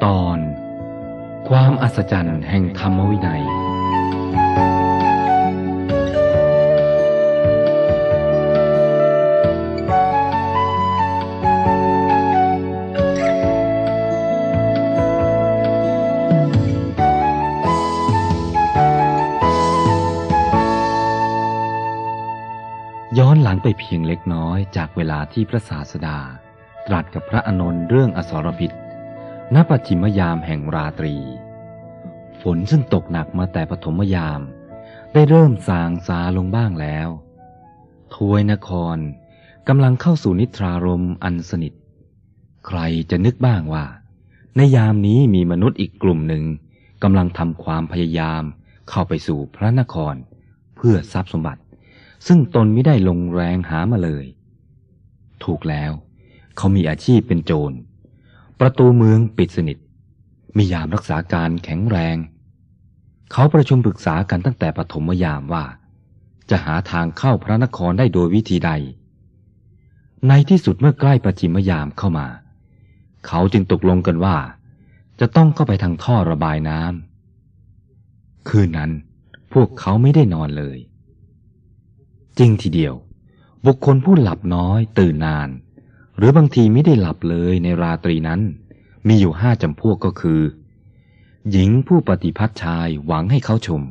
[0.05, 0.39] ตอน
[1.49, 3.43] ความอัศจรรย์แห่งธรรมวินัย
[23.19, 26.19] ย้อนหลังไปเพียงเล็กน้อยจากเวลาที่พระศาสดา
[26.87, 28.73] ตรัสกับพระอานนท์เรื่องอสรพิษ
[29.55, 31.17] ณปัจฉิมยามแห่งราตรี
[32.43, 34.41] ฝนซึ่งตกหนักมาแต่ปฐมยาม
[35.13, 37.09] ได้เริ่มสางซาลงบ้างแล้ว
[38.15, 38.99] ทวยนคร
[39.69, 41.73] กำลังเข้าสู่นิทรารมอันสนิท
[42.67, 43.85] ใครจะนึกบ้างว่า
[44.57, 46.45] ในยามนี้มีมนุษย์อีกกลุ่มหนึ่ง
[47.03, 48.43] กำลังทำความพยายาม
[48.91, 50.15] เข้าไปสู่พระนคร
[50.77, 51.63] เพื่อทรัพย์สมบัติ
[52.27, 54.27] ซึ่งตนไม่ได้ลงแรงหามาเลย
[55.45, 55.93] ถูกแล้ว
[56.57, 57.77] เขามีอาชีพเป็นโจร
[58.61, 59.79] ประตูเมืองปิดสนิท
[60.57, 62.17] มียามรักษาการแข็งแรง
[63.33, 65.65] เขาประชุมปรึกษากันตั้งแต่ปฐมยามว่า
[66.51, 68.71] จะหาทางเข้าพระนครได้โดยวิธีใด
[70.29, 72.27] ในที่สุดเมื่อใกล้ประจิมยามเข้ามา
[73.27, 74.37] เขาจึงตกลงกันว่า
[75.21, 78.91] จะต้องเข้าไปทางท่อระบายน้ำคืนนั้น
[79.53, 80.79] พวกเขาไม่ได้นอนเลย
[82.39, 82.95] จริงทีเดียว
[83.67, 85.49] บุคคลผู้หลับน้อยตื่นนาน
[86.17, 88.41] หรือบางทีไม่ได้หลับเลยในราตรีนั้น
[89.07, 90.41] มีอยู่ห้าจำพวกก็คือ
[91.51, 93.83] หญิงผู้ปฏิพัติชายหวังให้เขาชม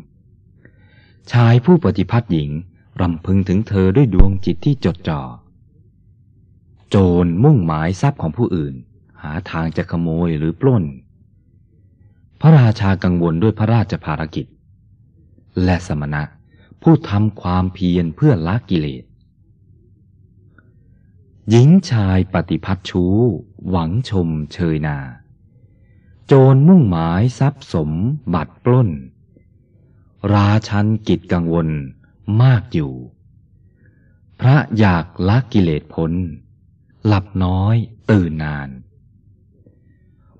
[1.32, 2.50] ชายผู้ปฏิพัติหญิง
[3.02, 5.22] รำพึงถึงเธอด้วยดวงจิตที่จดจ่อ
[6.90, 8.76] โจรมุ่งหมายทรัพย์ของผู้อื่น
[9.24, 10.84] หาทางจะขโมยหรือปล้น
[12.42, 14.46] พระราชากังวลด้วยพระราชภารกิจ
[15.64, 16.24] และสมณะ
[16.82, 19.05] ผู้ทำความเพียรเพื่อละกิเลส
[21.50, 23.16] หญิงชายปฏิพัติชู้
[23.70, 24.98] หวังชมเชยนา
[26.28, 27.92] โจรมุ่งหมายทรัพย์สม
[28.34, 28.90] บัตรปล้น
[30.34, 31.68] ราชันกิจกังวล
[32.42, 32.94] มากอยู่
[34.40, 36.12] พระอยากละกิเลสพ้น
[37.08, 37.76] หลับน้อย
[38.12, 38.70] ตื่นนาน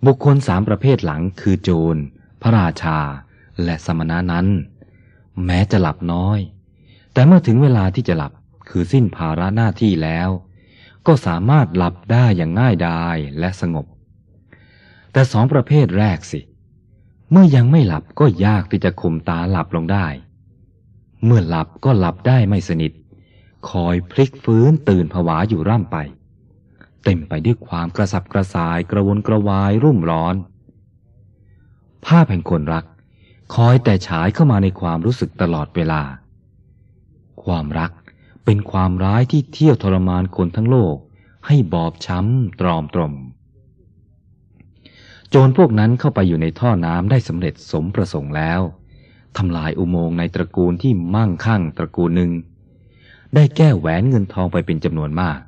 [0.06, 2.02] บุคคลสามประเภทหลังคือโจร
[2.41, 3.00] พระราชา
[3.63, 4.48] และสมณะนั้น
[5.46, 6.39] แม้จะหลับน้อย
[7.13, 8.32] แต่เมื่อถึงเวลาที่จะหลับ
[8.70, 10.30] คือสิ้นภาระหน้าที่แล้ว
[11.08, 13.86] ก็สามารถหลับได้อย่างง่ายดายและสงบ
[15.12, 16.39] แต่สองประเภทแรกสิ
[17.32, 20.08] เมื่อยังไม่หลับก็ยากที่จะข่มตาหลับลงได้
[21.26, 22.91] เมื่อหลับก็หลับได้ไม่สนิท
[23.70, 25.98] คอยพลิกฟื้นตื่นผวาอยู่ร่ำไป
[27.04, 30.36] เต็มไปด้วยความกระสับกระส่ายกระวนกระวายรุ่มร้อน
[32.06, 32.86] ภาพแห่งคนรัก
[33.56, 36.02] คอยแต่ฉายเข้ามาในความรู้สึกตลอดเวลา
[37.44, 37.91] ความรัก
[38.45, 40.95] เป็นความร้ายที่เที่ยวทรมานคนทั้งโลก
[41.47, 43.13] ให้บอบช้ำตรอมตรม
[45.29, 48.62] โจรพวกนั้นเข้าไปอยู่ในท่อน้ำได้สำเร็จสมประสงค์แล้ว
[49.38, 52.31] ทำลายอุโมงค์ในตระกูลที่มั่งคั่งตระกูลหนึ่ง
[53.36, 55.39] ได้แก้แหวนเงินทองไปเป็นจำนวนมาก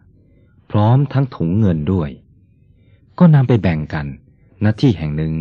[0.71, 2.09] พร้อมทั้งถุงเงินด้วย
[3.19, 4.05] ก็นำไปแบ่งกัน
[4.63, 5.33] ณที่แห่งหนึ่ง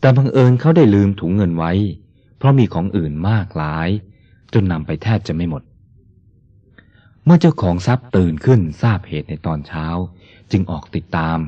[0.00, 1.72] แต่บังเอิญเขาได้ลืมถุงเงินไว้
[2.36, 3.88] เพราะมีของอื่นมากหลาย
[4.52, 5.62] จนนำไปแทบจะไม่หมด
[7.32, 9.86] มื่อเจ้าของทรัพย์ตื่นขึ้นทราบเหตุในตอนเช้า
[10.52, 11.38] จึงออกติดตาม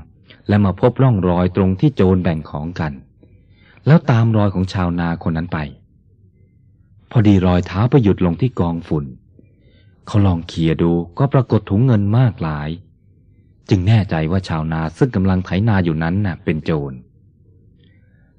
[0.48, 2.92] และมาพบร่องรอยตรงที่โจรแบ่งของกัน
[3.86, 5.58] แล้วตามรอยของชาวนาคนนั้นไป
[7.10, 9.04] พอดีรอยเท้าไปหยุดลงที่กองฝุ่น
[10.06, 12.68] เขาลองเขี่ยดูก็ปรากฏถุงเงินมากหลาย
[13.70, 16.92] จึงแน่ใจว่าชาวนาซึ่งกำลังไถนาอยู่นั้นน่ะ เป็นโจร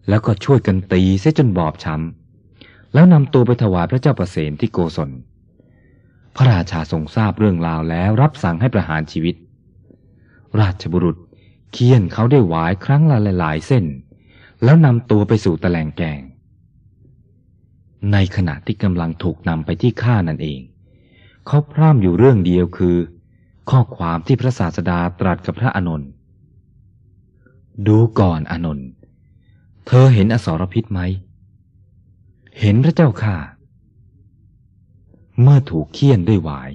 [0.10, 5.12] แล้วก็ช่วยกันตีเสียจนบอบช้ำแล้วนำตัวไปถวายพระเจ้าประเสนที่โกศล
[6.36, 9.36] พระราชาทรงทราบเรื่องราวแล้วรับสั่งให้ประหารชีวิต
[10.60, 11.17] ราชบุรุษ
[11.72, 13.86] เคี่ยนเขาได้หวายครั้งละหลายเส้น
[14.63, 16.22] แล้วนำตัวไปสู่ตะแลงแกง
[18.12, 20.60] ในขณะที่กำลังถูกนำไปที่ฆ่านั่นเอง
[21.48, 22.98] เขาพร่ำอยู่เรื่องเดียวคือ
[23.69, 26.10] ข้อความที่พระศาสดาตรัสกับพระอานนท์
[27.88, 28.88] ดูก่อนอานนท์
[29.88, 31.00] เธอเห็นอสรพิษไหม
[32.60, 33.38] เห็นพระเจ้าค่ะ
[35.41, 36.72] เมื่อถูกเคี่ยนด้วยหวาย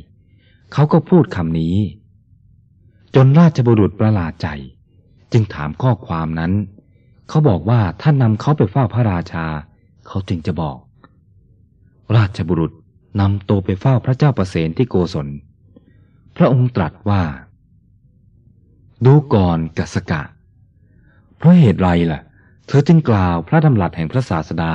[0.73, 1.77] เขาก็พูดคำนี้
[3.14, 4.49] จนราชบุรุษประหลาดใจ
[5.33, 6.53] จึงถามข้อความนั้น
[7.29, 9.47] เขาบอกว่าท่านนำเขาไปเฝ้าพระราชา
[10.07, 10.79] เขาจึงจะบอก
[12.16, 12.73] ราชบุรุษ
[13.21, 15.29] นำตัวไปเฝ้าพระเจ้าประเสนที่โกศล
[16.37, 17.23] พระองค์ตรัสว่า
[19.07, 20.23] ดูก่อนกัสกะ
[21.37, 22.21] เพราะเหตุไรล่ะ
[22.66, 24.75] เธอจึงกล่าวพระดำรัสแห่งพระศาสดา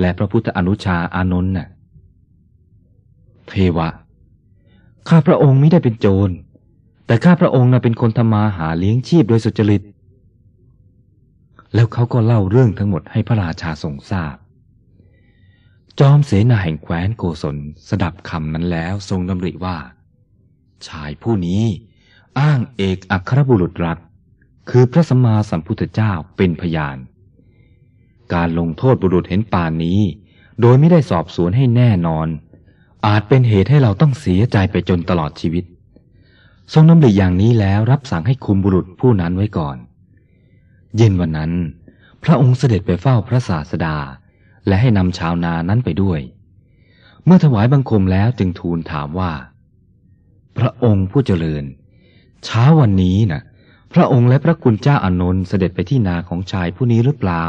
[0.00, 1.68] และพระพุทธอนุชาอานนท์น่ะ
[3.48, 3.88] เทวะ
[5.08, 6.34] ข้าพระองค์ไม่ได้เป็นโจร
[7.06, 9.82] แต่ข้าพระองค์น่ะเป็นคนทำมาหาเลี้ยงชีพโดยสุจริต
[11.74, 14.36] แล้วเขาก็เล่าเรื่องทั้งหมดให้พระราชาทรงทราบ
[16.00, 17.56] จอมเสนาแห่งแคว้นโกศล
[17.88, 19.76] สดับคำนั้นแล้วทรงดำริว่า
[20.86, 21.64] ชายผู้นี้
[22.38, 23.98] อ้างเอกอัครบุรุษรัก
[24.70, 26.96] คือพระสัมมาสัมพุทธเจ้าเป็นพยาน
[28.34, 30.00] การลงโทษบุรุษเห็นป่านนี้
[30.60, 32.28] โดยไม่ได้สอบสวนให้แน่นอน
[33.06, 35.64] อาจเป็นเหตุให้เราต้องเสียใจไปจนตลอดชีวิต
[36.72, 39.76] ทรงดำริอย่างนี้แล้วรับสั่งให้คุมบุรุษผู้นั้นไว้ก่อน
[40.96, 41.52] เย็นวันนั้น
[42.24, 43.96] พระองค์เสด็จไปเฝ้าพระศาสดา
[44.66, 46.20] และให้นำชาวนานั้นไปด้วย
[47.24, 49.32] เมื่อถวายบังคมแล้วจึงทูลถามว่า
[50.58, 51.64] พระองค์ผู้เจริญ
[52.44, 53.42] เช้าวันนี้นะ่ะ
[53.92, 57.42] พระองค์และพระคุณเจ้าอานนท์เสด็จไปที่นาของชายผู้นี้หรือเปล่า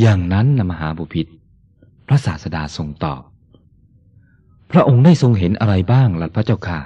[0.00, 1.32] อย่างนั้นนะมหาบุพิตร
[2.06, 3.22] พระศาสดาทรงตอบ
[4.70, 6.80] พระองค์ได้ทรงเห็นอะไรบ้างล่ะพระเจ้าค่ะ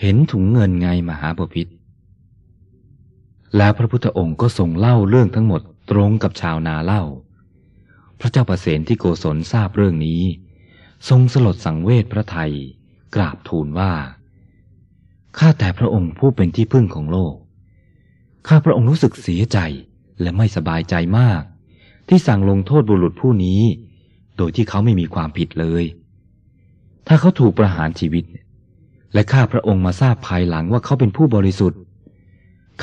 [0.00, 1.68] เห็นถุงเงินไงมหาบุพิต
[3.56, 7.02] แล้วพระพุทธองค์ก็ทรงเล่าเรื่องทั้งหมดตรงกับชาวนาเล่า
[8.20, 10.22] พระเจ้าประเสนที่โกศลทราบเรื่องนี้
[11.08, 12.52] ทรงสลดสังเวชพระไทย
[13.14, 13.92] กราบทูลว่า
[15.38, 17.34] ข้าแต่พระองค์ผู้เป็นที่พึ่งของโลก
[18.48, 19.58] ข้าพระองค์รู้สึกเสียใจ
[20.20, 21.42] และไม่สบายใจมาก
[22.08, 23.62] ที่สั่งลงโทษบุรุษผู้นี้
[24.38, 25.84] โดยที่เขาไม่มีความผิดเลย
[27.06, 28.24] ถ้าเขาถูกประหารชีวิต
[29.14, 31.80] และข้าพระองค์มาทราบภายหลังว่าเขาเป็นผู้บริสุทธิ์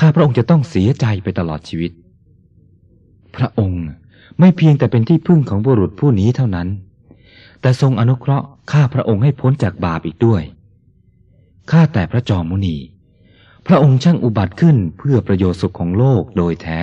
[0.00, 1.92] ข้าพระองค์จะต้องเสียใจไปตลอดชีวิต
[3.36, 3.84] พระองค์
[4.40, 6.68] ไม่เพียงแต่เป็นที่พึ่งของบุรุษผู้นี้เท่านั้น
[7.60, 10.42] แต่ทรงอนุเคราะห์ข้าพระองค์ให้พ้นจากบาปอีกด้วย
[11.70, 12.76] ข้าแต่พระจอมมุนี
[13.66, 16.82] พระองค์ช่างอุบัติขึ้นเพื่อประโยชน์สุขของโลกโดยแท้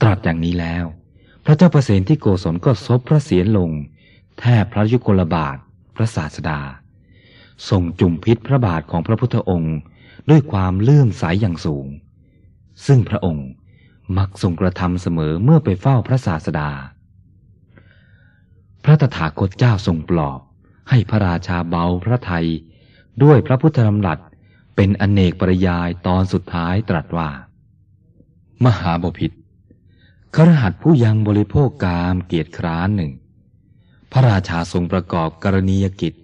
[0.00, 0.84] ตรัสอย่างนี้แล้ว
[1.44, 3.70] พระเจ้าประเสนที่โกศลก็ซบพระเศียรลง
[4.38, 5.56] แทบพระยุคลบาท
[5.96, 6.60] พระศาสดา
[7.68, 9.76] ทรงจุ่มพิษพระบาทของพระพุทธองค์
[10.30, 11.86] ด้วยความเลื่อมใสยอย่างสูง
[12.86, 13.48] ซึ่งพระองค์
[14.18, 16.70] มักทรงกระทำเสมอเมื่อไปเฝ้าพระศาสดา
[18.84, 20.40] พระตถาคตเจ้าทรงปลอบ
[20.90, 22.46] ให้พระราชาเบาพระไทย
[23.22, 24.18] ด้วยพระพุทธธรรมรัต
[24.76, 27.30] เป็นอนเนกปริยายตอนสุดท้ายตรัสว่า
[28.64, 29.30] มหาบพิษ
[30.36, 33.12] ครหัสผู้ยังบริโภคกามเกียรติคร้านหนึ่ง
[34.12, 36.14] พระราชาทรงประกอบกรณียกิจ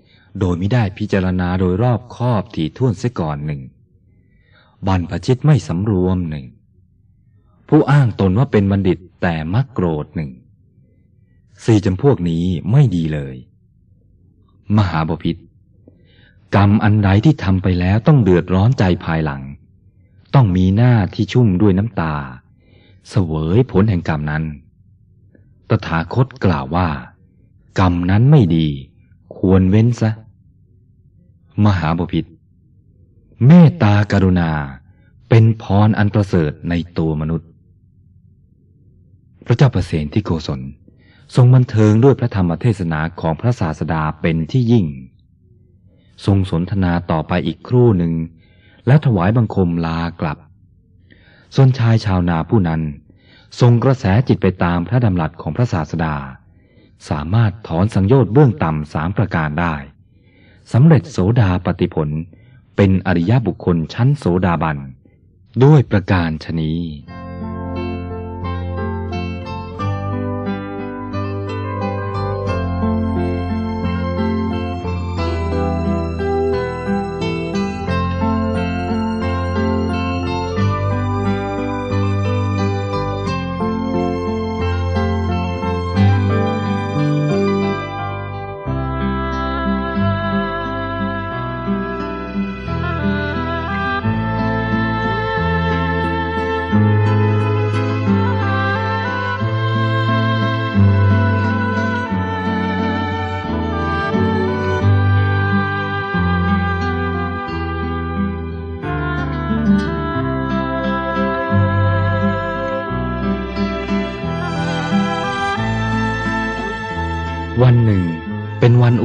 [0.40, 3.60] โดยไม่ได้พิจารณาโดยรอบคอบถี่ถ้วนเสียก่อนหนึ่ง
[4.86, 6.46] บรรพชิตไม่สำรวมหนึ่ง
[7.68, 10.30] ผู้อ้างตนว่าเป็นบัณฑิตแต่มักโกรธหนึ่ง
[11.64, 13.36] สี่จำพวกนี้ไม่ดีเลย
[14.76, 15.36] มหาบพิษ
[16.54, 19.42] กรรมอันใดที่ทำไปแล้วต้องเดือดร้อนใจภายหลัง
[20.34, 22.14] ต้องมีหน้าที่ชุ่มด้วยน้ำตา
[23.08, 24.44] เสวยผลแห่งกรรมนั้น
[25.68, 26.88] ตถาคตกล่าวว่า
[27.80, 28.66] กรรมนั้นไม่ดี
[29.36, 30.10] ควรเว้นซะ
[31.64, 32.24] มหาบพิษ
[33.46, 34.50] เมตตากรุณา
[35.28, 37.48] เป็นพรอันประเสริฐในตัวมนุษย์
[39.46, 40.60] พระเจ้าประเสนที่โกศล
[41.34, 44.86] ทรงบันเทิงด้วยพระธรรมเทศนาของพระศาสดาเป็นที่ยิ่ง
[46.26, 48.12] ทรงสนทนาต่อไปอีกครู่หนึ่ง
[48.86, 50.38] แล้วถวายบังคมลากลับ
[51.54, 52.82] ส่วนชายชาวนาผู้นั้น
[53.60, 56.16] ทรงกระแสจิตไปตามพระดำรัสของพระศาสดา
[57.08, 59.74] สามารถถอนสังโยชน์เบื้องต่ำสามประการได้
[60.72, 62.08] สำเร็จโสดาปฏิผล
[62.76, 64.78] เป็นอริยบุคคลชั้นโสดาบัน
[65.64, 66.80] ด้วยประการชนี้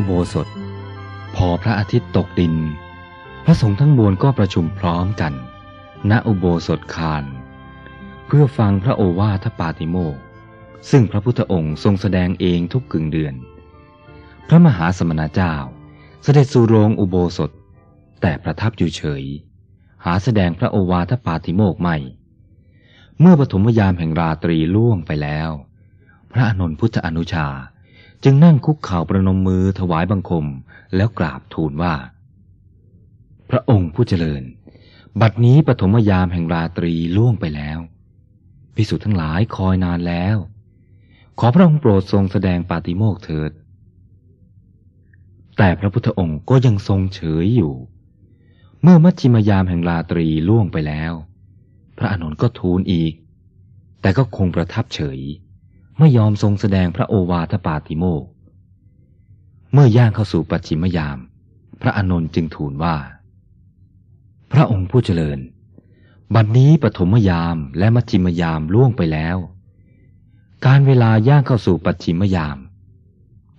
[0.03, 0.47] อุโบสถ
[1.35, 2.55] พอพระอาทิตย์ตกดิน
[3.45, 5.33] พระสงฆ์ทั้งมวลก็ประชุมพร้อมกัน
[6.11, 7.23] ณอุโบสถคาร
[8.27, 10.17] เพื่อฟังพระโอวาทปาติโมก
[10.89, 13.33] ซึ่งพระพุทธองค์ทรงแสดงเองทุกกึ่งเดือน
[14.47, 15.53] พระมหาสมณเจ้า
[16.23, 17.51] เสด็จสู่โรงอุโบสถ
[18.21, 19.23] แต่ประทับอยู่เฉย
[20.05, 21.95] หาแสดงพระโอวาทปาติโมกไม่
[23.19, 25.49] เมื่อปฐมยามแห่งราตรีล่วงไปแล้ว
[26.31, 27.47] พระอนุนพุทธอนุชา
[28.23, 30.45] จึงนั่งคุกเข่าประนมมือถวายบังคม
[30.95, 31.95] แล้วกราบทูลว่า
[33.49, 34.43] พระองค์ผู้เจริญ
[35.21, 37.79] บัดนี้ปฐมยามแห่งราตรีล่วงไปแล้ว
[38.75, 40.37] พิสุทั้งหลายคอยนานแล้ว
[41.39, 43.51] ขอพระองค์โปรดทรงแสดงปาติโมกเถิด
[45.57, 47.73] แต่พระพุทธองค์ก็ยังทรงเฉยอยู่
[48.81, 51.13] เมื่อมัชชิมยามแห่งราตรีล่วงไปแล้ว
[51.97, 53.13] พระอานนก็ทูลอีก
[54.01, 55.19] แต่ก็คงประทับเฉย
[55.99, 58.23] ไม่ยอมทรงแสดงพระโอวาทปาติโมก
[59.73, 61.17] เมื่อย่างเข้าสู่ปัจฉิมยาม
[61.81, 62.95] พระอานนท์จึงทูลว่า
[64.51, 65.39] พระองค์ผู้เจริญ
[66.35, 69.37] บัดนนี้ปฐมยามและมัชชิมยามล่วงไปแล้ว
[70.65, 72.57] การเวลาย่างเข้าสู่ปัจฉิมยาม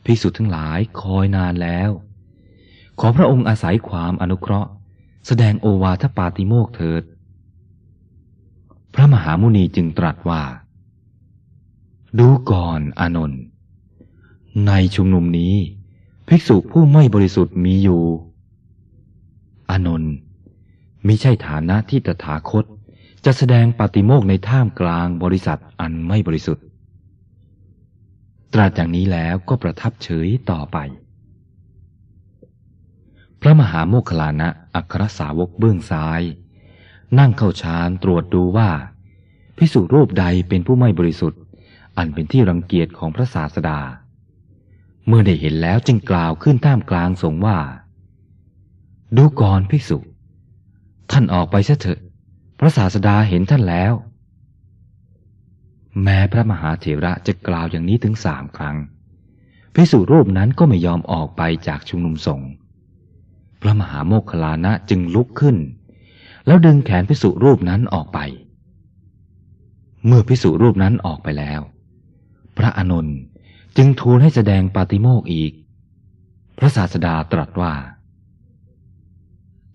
[0.04, 1.90] ภิกษุทั้งหลายคอยนานแล้ว
[3.00, 4.70] ขอพระองค์อาศัยความอนุเคราะห์
[5.26, 7.02] แสดงโอวาทปาติโมกเถิด
[8.94, 10.42] พระมหามุนีจึงตรัสว่า
[12.20, 13.42] ดูก่อนอานนท์
[14.66, 15.54] ในชุมนุมนี้
[16.28, 18.02] ภิกษุผู้ไม่บริสุทธิ์มีอยู่
[19.70, 20.12] อานนท์
[21.06, 22.64] มิใช่ฐานะที่ตถาคต
[23.24, 26.64] จะแสดงปฏิโมกในท่ามกลางบริษัทอันไม่บริสุทธิ์
[28.52, 30.76] ตรัสอย่างนี้แล้วก็ประทับเฉยต่อไป
[33.40, 36.22] พระมหาโมคลานะอัครสาวกเบื้องซ้าย
[37.18, 38.70] นั่งเข้าฌานตรวจดูว่า
[39.58, 41.40] พิสุรูปใดเป็นผู้ไม่บริสุทธิ์
[41.98, 43.80] อันเป็นที่รังเกียจของพระศาสดา
[45.06, 47.58] เมื่อได้เห็นแล้วจึงกล่าวขึ้นท่ามกลางสงว่า
[49.16, 49.98] ดูก่อนพิสุ
[51.10, 52.00] ท่านออกไปเสเถอะ
[52.58, 53.92] พระศาสดาเห็นท่านแล้ว
[56.02, 58.76] แม้พระมหาเถระจะกล่าวอย่างนี้ถึงสามครั้ง
[59.74, 62.50] พิสุรูปนั้นก็ไม่ยอมออกไปจากชุมนุมสงฆ์
[63.60, 65.56] พระมหาโมคคลานะจึงลุกขึ้น
[66.46, 68.18] แล้วดึงแขนพิสุรูปนั้นออกไป
[70.06, 71.60] เมื่อพิสุรูปนั้นออกไปแล้ว
[72.56, 73.06] พระอานน
[73.76, 75.52] จึงทูลให้แสดงปาติโมกอีก
[76.58, 77.72] พระศาสดาตรัสว่า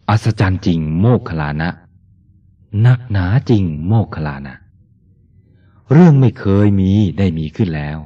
[0.10, 1.70] อัศจรรย์จริงโมกขลานะ
[2.86, 4.56] นักหนาจริงโมกขลานะ
[5.92, 7.98] เรื่องไม่เคยมีได้มีขึ้นแล้ว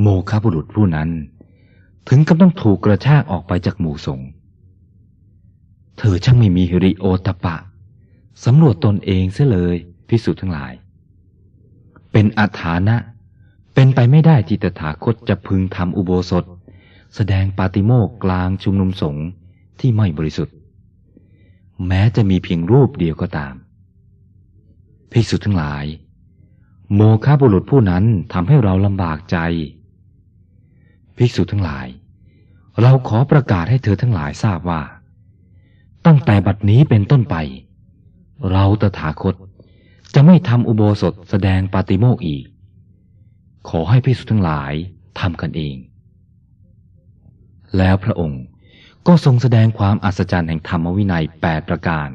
[0.00, 1.10] โมคบุรุษผู้นั้น
[2.08, 4.28] ถึงกับต้องถูกกระชากออกไปจากหมู่สงฆ์
[5.98, 7.56] เธอช่างไม่มีหิริโอตปะ
[8.44, 9.76] สำรวจตนเองเสียเลย
[10.08, 10.72] พิสุทั้งหลาย
[12.12, 12.96] เป็นอัฐานะ
[13.80, 16.44] เป็นไปไม่ได้ที่ตถาคตจะพึงทำอุโบสถ
[17.14, 19.26] แสดงปาติโมกกลางชุมนุมสงฆ์
[19.80, 20.54] ที่ไม่บริสุทธิ์
[21.86, 23.54] แม้จะมีเพียงรูปเดียวก็ตาม
[25.12, 25.84] ภิกษุทั้งหลาย
[26.94, 29.36] โมฆะบุรุษผู้นั้นทำให้เราลำบากใจ
[31.16, 31.86] ภิกษุทั้งหลาย
[32.80, 34.82] เราขอประกาศให้เธอทั้งหลายทราบว่า
[36.06, 37.36] ตั้งแต่บัดนี้เป็นต้นไป
[38.50, 39.34] เราตถาคต
[40.14, 42.46] จะไม่ทำอุโบสถแสดงปาติโมกอีก
[43.68, 44.72] ขอให้ภิกษุทั้งหลาย
[45.20, 45.76] ทำกันเอง
[47.76, 48.42] แล้วพระองค์
[49.06, 52.08] ก็ทรงแสดงความอัศจรรย์แห่งธรรมวินัยแปดประการ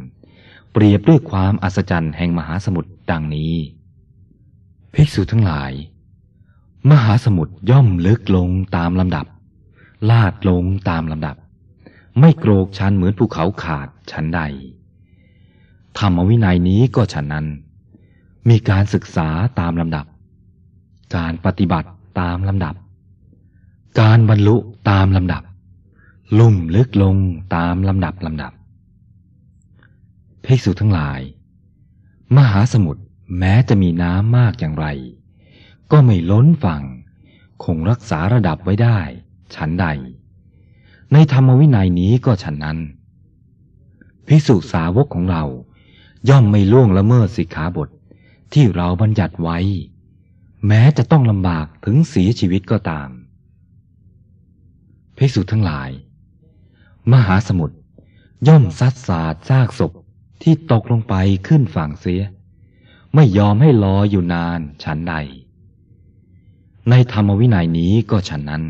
[0.71, 3.53] เปรียบด้วยความอัศจรรย์แห่งมหาสมุทรดังนี้
[4.93, 5.71] ภิกษุทั้งหลาย
[6.91, 9.25] มหาสมุทรย่อมลึกลงตามลำดับ
[10.09, 11.35] ลาดลงตามลำดับ
[12.19, 14.41] ไม่โกรกชันเหมือนภูเขาขาดชันใด
[15.97, 17.45] ธรรมวินัยนี้ก็ฉันนั้น
[18.49, 19.27] มีการศึกษา
[19.59, 20.05] ตามลำดับ
[21.15, 21.89] การปฏิบัติ
[22.19, 22.75] ตามลำดับ
[24.01, 24.55] การบรรลุ
[24.89, 25.43] ตามลำดับ
[26.39, 27.17] ลุ่มลึกลง
[27.55, 28.53] ตามลำดับลำดับ
[30.45, 31.19] ภิกษุทั้งหลาย
[32.35, 33.01] มหาสมุทร
[33.39, 34.87] แม้จะมีน้ำมากอย่างไร
[35.91, 36.83] ก็ไม่ล้นฝั่ง
[37.63, 38.99] คงรักษาระดับไว้ได้
[39.55, 39.87] ฉันใด
[41.13, 42.79] ในธรรมวินัยนี้ก็ฉันนั้น
[44.27, 45.43] ภิกษุสาวกของเรา
[46.29, 47.89] ย่อมไม่ล่วงละเมิดสิกขาบท
[48.53, 49.57] ที่เราบัญญัติไว้
[50.67, 53.09] แม้จะต้องลำบากถึงเสียชีวิตก็ตาม
[55.17, 55.89] ภิกษุทั้งหลาย
[57.11, 57.77] มหาสมุทร
[58.47, 59.91] ย่อมซัดสาดซากศพ
[60.41, 61.15] ที่ตกลงไป
[61.47, 62.21] ขึ้นฝั่งเสีย
[63.15, 65.15] ไม่ยอมให้ลอยอยู่นานฉันใด
[66.89, 68.63] ในธรรมวินัยนี้ก็ฉันนั้น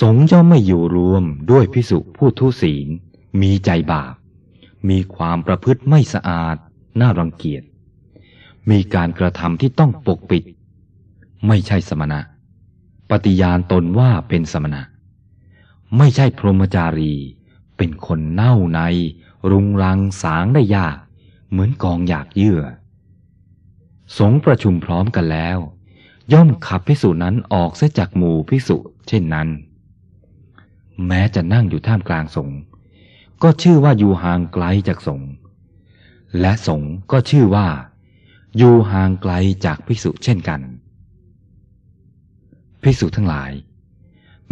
[0.00, 2.88] สงย่อมไม่อยู่รวมด้วยพิสุผู้ทุศีล
[3.40, 4.14] มีใจบาป
[4.88, 6.56] มีความประพฤติไม่สะอาด
[7.00, 7.62] น่ารังเกียจ
[8.70, 10.44] มีการกระทำที่ต้องปกปิด
[11.46, 12.20] ไม่ใช่สมณะ
[13.10, 14.82] ปฏิญาณตนว่าเป็นสมณะ
[15.98, 17.14] ไม่ใช่พรหมจารี
[17.76, 18.80] เป็นคนเน่าใน
[19.50, 20.96] รุงรังสางได้ยาก
[21.50, 22.60] เหมือนกองอยากเยื่อ
[24.18, 25.58] สงประชุมพร้อมกันแล้ว
[26.32, 28.76] ย่อมขับพิสุนั้นออกเสียจากหมู่พิสุ
[29.08, 29.48] เช่นนั้น
[31.06, 32.50] แม้จะนั่งอยู่ท่ามกลางสง
[33.42, 35.20] ก็ชื่อว่าอยู่ห่างไกลจากสง
[36.40, 37.66] และสงก็ชื่อว่า
[38.56, 39.32] อยู่ห่างไกล
[39.64, 40.60] จากพิสุเช่นกัน
[42.82, 43.52] พิสุทั้งหลาย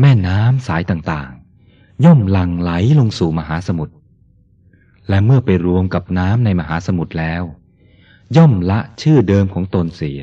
[0.00, 3.94] แม่น้ำสายต่างๆ ย่อมหลั่งไหลลงสู่มหาสมุทร
[5.08, 7.42] และเมื่อไปรวมกับน้ำในมหาสมุทรแล้ว
[8.36, 10.22] ย่อมละชื่อเดิมของตนเสีย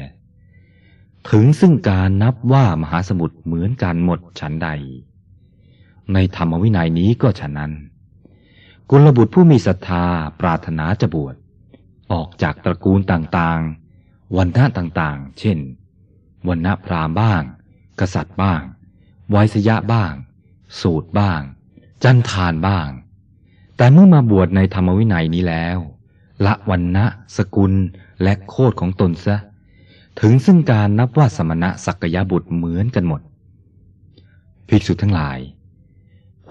[1.30, 4.70] ถึงซึ่งการนับว่ามหาสมุทรเหมือนกันหมดฉันใด
[6.14, 7.72] ในธรรมวินัยนี้ก็ฉะนั้น
[8.90, 10.06] กุลบุตรผู้มีศรัทธา
[10.40, 11.36] ปรารถนาจะบวช
[12.12, 15.58] ออกจากตระกูลต่างๆ วันณะต่างๆ เช่น
[16.48, 17.42] วันณะพราหมณ์บ้าง
[18.00, 18.62] กษัตริย์บ้าง
[19.30, 20.14] ไวยสยะบ้าง
[20.82, 21.42] สูตรบ้าง
[22.04, 22.88] จันทานบ้าง
[23.78, 25.78] แต่เมื่อมาบวชในธรรมวินัยนี้แล้ว
[26.46, 27.06] ละวันณะ
[27.38, 27.74] สกุล
[28.24, 29.38] และโคดของตนซะ
[30.20, 33.22] ถึงซึ่งการนับว่าสมณะสักยบุตรเหมือนกันหมด
[34.68, 35.40] ภิกษุทั้งหลาย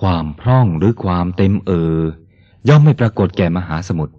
[0.00, 1.98] ความพร่องหรือความเต็มเออ
[2.68, 4.14] ย่อมไม่ปรากฏแก่มหาสมุทร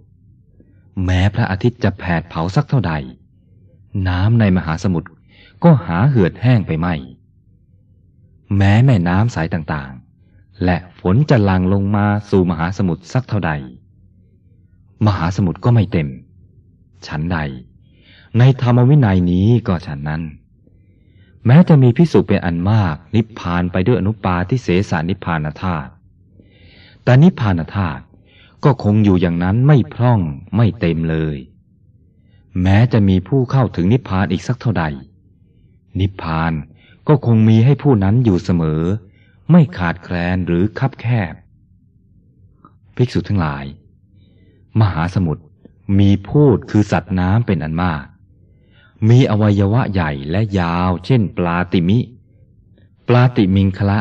[1.04, 2.92] แม้พระอาทิตย์จะแผดเผาสักเท่าใด
[4.08, 5.08] น้ำในมหาสมุทร
[5.64, 6.94] ก็หาเหือดแห้งไปไม่
[8.56, 13.52] แม้แม่น้ำสายต่างๆ และฝนจะหลั่งลงมาสู่มหาสมุทรสักเท่าใด
[15.06, 16.08] มหาสมุทรก็ไม่เต็ม
[17.06, 17.38] ฉันใด
[18.38, 20.22] ในธรรมวินัยนี้ก็ฉันนั้น
[21.46, 25.90] แม้จะมีพิสุเป็นอันมากนิพพานไปด้วยอนุปาที่เสสานิพพานธาตุ
[27.04, 28.02] แต่นิพพานธาตุ
[28.64, 30.20] ก็คงอยู่อย่างนั้นไม่พร่อง
[30.56, 31.36] ไม่เต็มเลย
[32.62, 34.84] แม้จะมีผู้เข้าถึงนิพพานอีกสักเท่าใด
[36.00, 36.52] นิพพาน
[37.08, 38.82] ก็คงมีให้ผู้นั้นอยู่เสมอ
[39.50, 41.34] ไม่ขาดแคลนหรือคับแคบ
[42.96, 43.64] ภิกษุทั้งหลาย
[44.80, 45.42] มหาสมุทร
[45.98, 48.04] มีพูดคือสัตว์น้ำเป็นอันมาก
[49.08, 51.98] มีอวัยวะใหญ่และยาว เช่น ปลาติมิ
[53.08, 53.98] ปลาติมิงคละ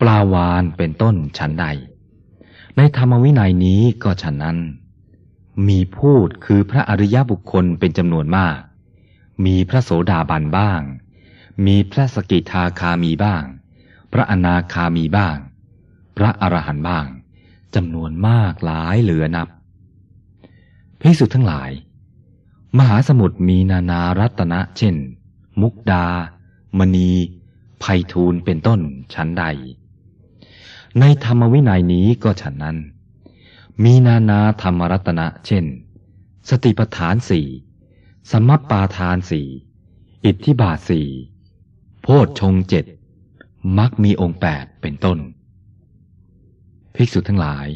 [0.00, 1.66] ปลาวานเป็นต้นฉันใด
[2.76, 4.58] ในธรรมวินัยนี้ก็ฉันนั้น
[5.68, 8.58] มีพูดคือพระอริยบุคคลเป็นจำนวนมาก
[9.44, 10.80] มีพระโสดาบันบ้าง
[11.66, 13.42] มีพระสกิทาคามีบ้าง
[14.12, 15.36] พระอนาคามีบ้าง
[16.16, 17.06] พระอรหันต์บ้าง
[17.74, 19.48] จำนวนมากหลายเหลือนับ
[21.00, 21.70] ภิกษุทั้งหลาย
[22.78, 24.96] มหาสมุทรมีนานารัตนะเช่น
[25.60, 26.06] มุกดา
[26.78, 27.10] มณี
[27.80, 28.80] ไพฑูรย์เป็นต้น
[29.14, 29.44] ชั้นใด
[31.00, 32.76] ในธรรมวินัยนี้ก็ฉันนั้น
[33.82, 35.64] มีนานาธรรมรัตนะ เช่น
[36.48, 37.46] สติปัฏฐานสี่
[38.30, 39.46] สมัปปาทานสี่
[40.24, 41.08] อิทธิบาทสี่
[42.02, 42.84] โพชฌงเจ็ด
[43.78, 45.18] มักมีองค์แปดเป็นต้น
[46.94, 47.68] ภิกษุทั้งหลาย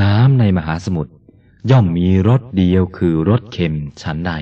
[0.00, 1.12] น้ำในมหาสมุทร
[1.70, 4.32] ย่อมมีรสเดียวคือรสเค็มฉันใด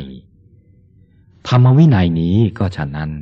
[1.48, 3.12] ธรรมวินัยนี้ก็ฉันนั้น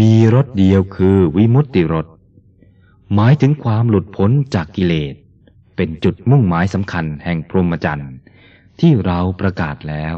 [0.00, 2.06] มีรสเดียวคือวิมุตติรส
[3.14, 5.14] หมายถึงความหลุดพ้นจากกิเลส
[5.76, 8.12] เป็นจุดมุ่งหมายสำคัญแห่งพรหมจรรย์
[8.80, 10.16] ที่เราประกาศแล้ว